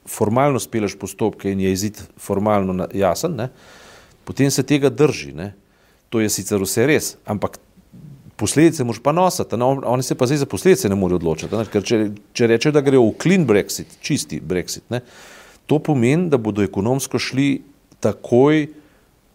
formalno 0.09 0.61
speleš 0.61 0.97
postopke 0.99 1.53
in 1.53 1.61
je 1.61 1.73
izid 1.73 2.01
formalno 2.17 2.89
jasen, 2.95 3.37
ne? 3.37 3.49
Potem 4.29 4.53
se 4.53 4.63
tega 4.63 4.93
drži. 4.93 5.33
Ne? 5.33 5.55
To 6.13 6.21
je 6.21 6.29
sicer 6.33 6.61
vse 6.61 6.85
res, 6.89 7.15
ampak 7.25 7.57
posledice 8.39 8.85
moš 8.85 9.01
pa 9.03 9.13
nositi. 9.17 9.57
No, 9.57 9.73
oni 9.89 10.05
se 10.05 10.15
pa 10.15 10.29
zdaj 10.29 10.45
za 10.45 10.49
posledice 10.51 10.89
ne 10.93 10.99
morejo 11.01 11.23
odločiti. 11.23 11.57
Ne? 11.57 11.65
Ker 11.73 11.85
če, 11.85 12.01
če 12.37 12.51
rečejo, 12.53 12.77
da 12.77 12.85
grejo 12.85 13.09
v 13.09 13.17
clean 13.23 13.49
Brexit, 13.49 13.99
čisti 14.05 14.41
Brexit, 14.41 14.85
ne? 14.93 15.01
to 15.69 15.81
pomeni, 15.85 16.31
da 16.33 16.39
bodo 16.41 16.65
ekonomsko 16.65 17.21
šli 17.21 17.59
takoj 18.01 18.69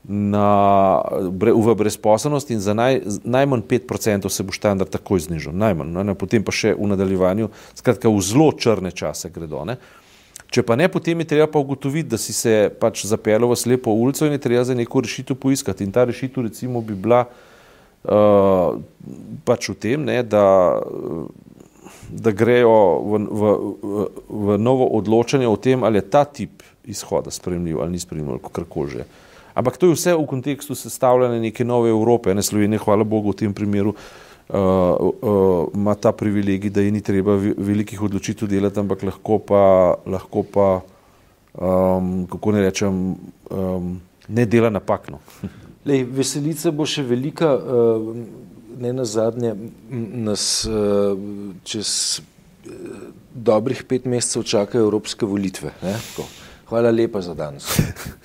na, 0.04 1.02
v 1.32 1.76
brezposobnost 1.78 2.50
in 2.52 2.60
za 2.60 2.74
naj, 2.74 3.02
najmanj 3.24 3.62
5% 3.70 4.30
se 4.30 4.44
bo 4.44 4.56
štandard 4.56 4.92
takoj 4.92 5.22
znižal, 5.28 5.56
najmanj, 5.56 5.94
ne, 6.04 6.16
potem 6.20 6.44
pa 6.44 6.52
še 6.52 6.74
v 6.76 6.90
nadaljevanju, 6.92 7.52
skratka 7.78 8.12
v 8.12 8.24
zelo 8.26 8.50
črne 8.58 8.92
čase 8.92 9.32
gredo. 9.32 9.64
Ne. 9.68 9.78
Če 10.54 10.62
pa 10.62 10.76
ne, 10.78 10.86
potem 10.92 11.18
je 11.24 11.32
treba 11.32 11.48
pa 11.50 11.62
ugotoviti, 11.64 12.12
da 12.12 12.20
si 12.22 12.34
se 12.36 12.70
pač 12.80 13.08
zapeljal 13.10 13.50
v 13.50 13.58
slepo 13.58 13.94
ulico 13.98 14.28
in 14.28 14.36
je 14.36 14.42
treba 14.44 14.62
za 14.68 14.76
neko 14.78 15.02
rešitev 15.02 15.40
poiskati. 15.42 15.82
In 15.82 15.94
ta 15.94 16.06
rešitev 16.06 16.46
recimo 16.46 16.82
bi 16.86 16.94
bila 16.94 17.24
uh, 17.26 18.78
pač 19.50 19.72
v 19.74 19.76
tem, 19.82 20.06
ne, 20.06 20.20
da, 20.22 20.46
da 22.14 22.36
grejo 22.38 22.76
v, 23.02 23.24
v, 23.26 23.56
v, 23.82 24.06
v 24.30 24.60
novo 24.62 24.92
odločanje 25.00 25.50
o 25.50 25.58
tem, 25.58 25.82
ali 25.82 26.04
je 26.04 26.10
ta 26.14 26.22
tip 26.30 26.62
izhoda 26.86 27.34
spremljiv 27.34 27.82
ali 27.82 27.98
ni 27.98 28.04
spremljiv, 28.04 28.44
kako 28.46 28.70
koli 28.70 29.00
že. 29.00 29.08
Ampak 29.58 29.78
to 29.78 29.90
je 29.90 29.98
vse 29.98 30.14
v 30.18 30.26
kontekstu 30.30 30.78
sestavljanja 30.78 31.42
neke 31.42 31.66
nove 31.66 31.90
Evrope, 31.90 32.34
ne 32.34 32.46
Slovenije, 32.46 32.82
hvala 32.82 33.06
Bogu, 33.06 33.34
v 33.34 33.42
tem 33.42 33.54
primeru 33.54 33.94
uh, 33.94 34.06
ima 34.54 35.96
ta 35.96 36.12
privilegij, 36.12 36.70
da 36.70 36.82
ji 36.82 36.92
ni 36.92 37.02
treba 37.02 37.36
velikih 37.58 38.02
odločitev 38.02 38.48
delati, 38.48 38.80
ampak 38.80 39.04
lahko 39.04 39.40
pa, 39.40 39.64
lahko 40.06 40.44
pa 40.44 40.68
um, 41.54 42.28
kako 42.32 42.52
ne 42.52 42.62
rečem, 42.62 43.00
um, 43.50 44.02
ne 44.28 44.46
dela 44.46 44.70
napakno. 44.70 45.20
Lej, 45.90 46.06
veselica 46.06 46.72
bo 46.72 46.86
še 46.88 47.04
velika, 47.04 47.50
uh, 47.58 48.14
ne 48.80 48.94
na 48.94 49.06
zadnje, 49.06 49.56
nas 49.90 50.66
uh, 50.70 51.18
čez 51.68 52.22
dobrih 53.34 53.84
pet 53.84 54.06
mesecev 54.06 54.44
čakajo 54.48 54.86
evropske 54.86 55.26
volitve. 55.26 55.74
Ne? 55.82 55.98
Hvala 56.70 56.92
lepa 56.92 57.22
za 57.22 57.34
danes. 57.34 57.68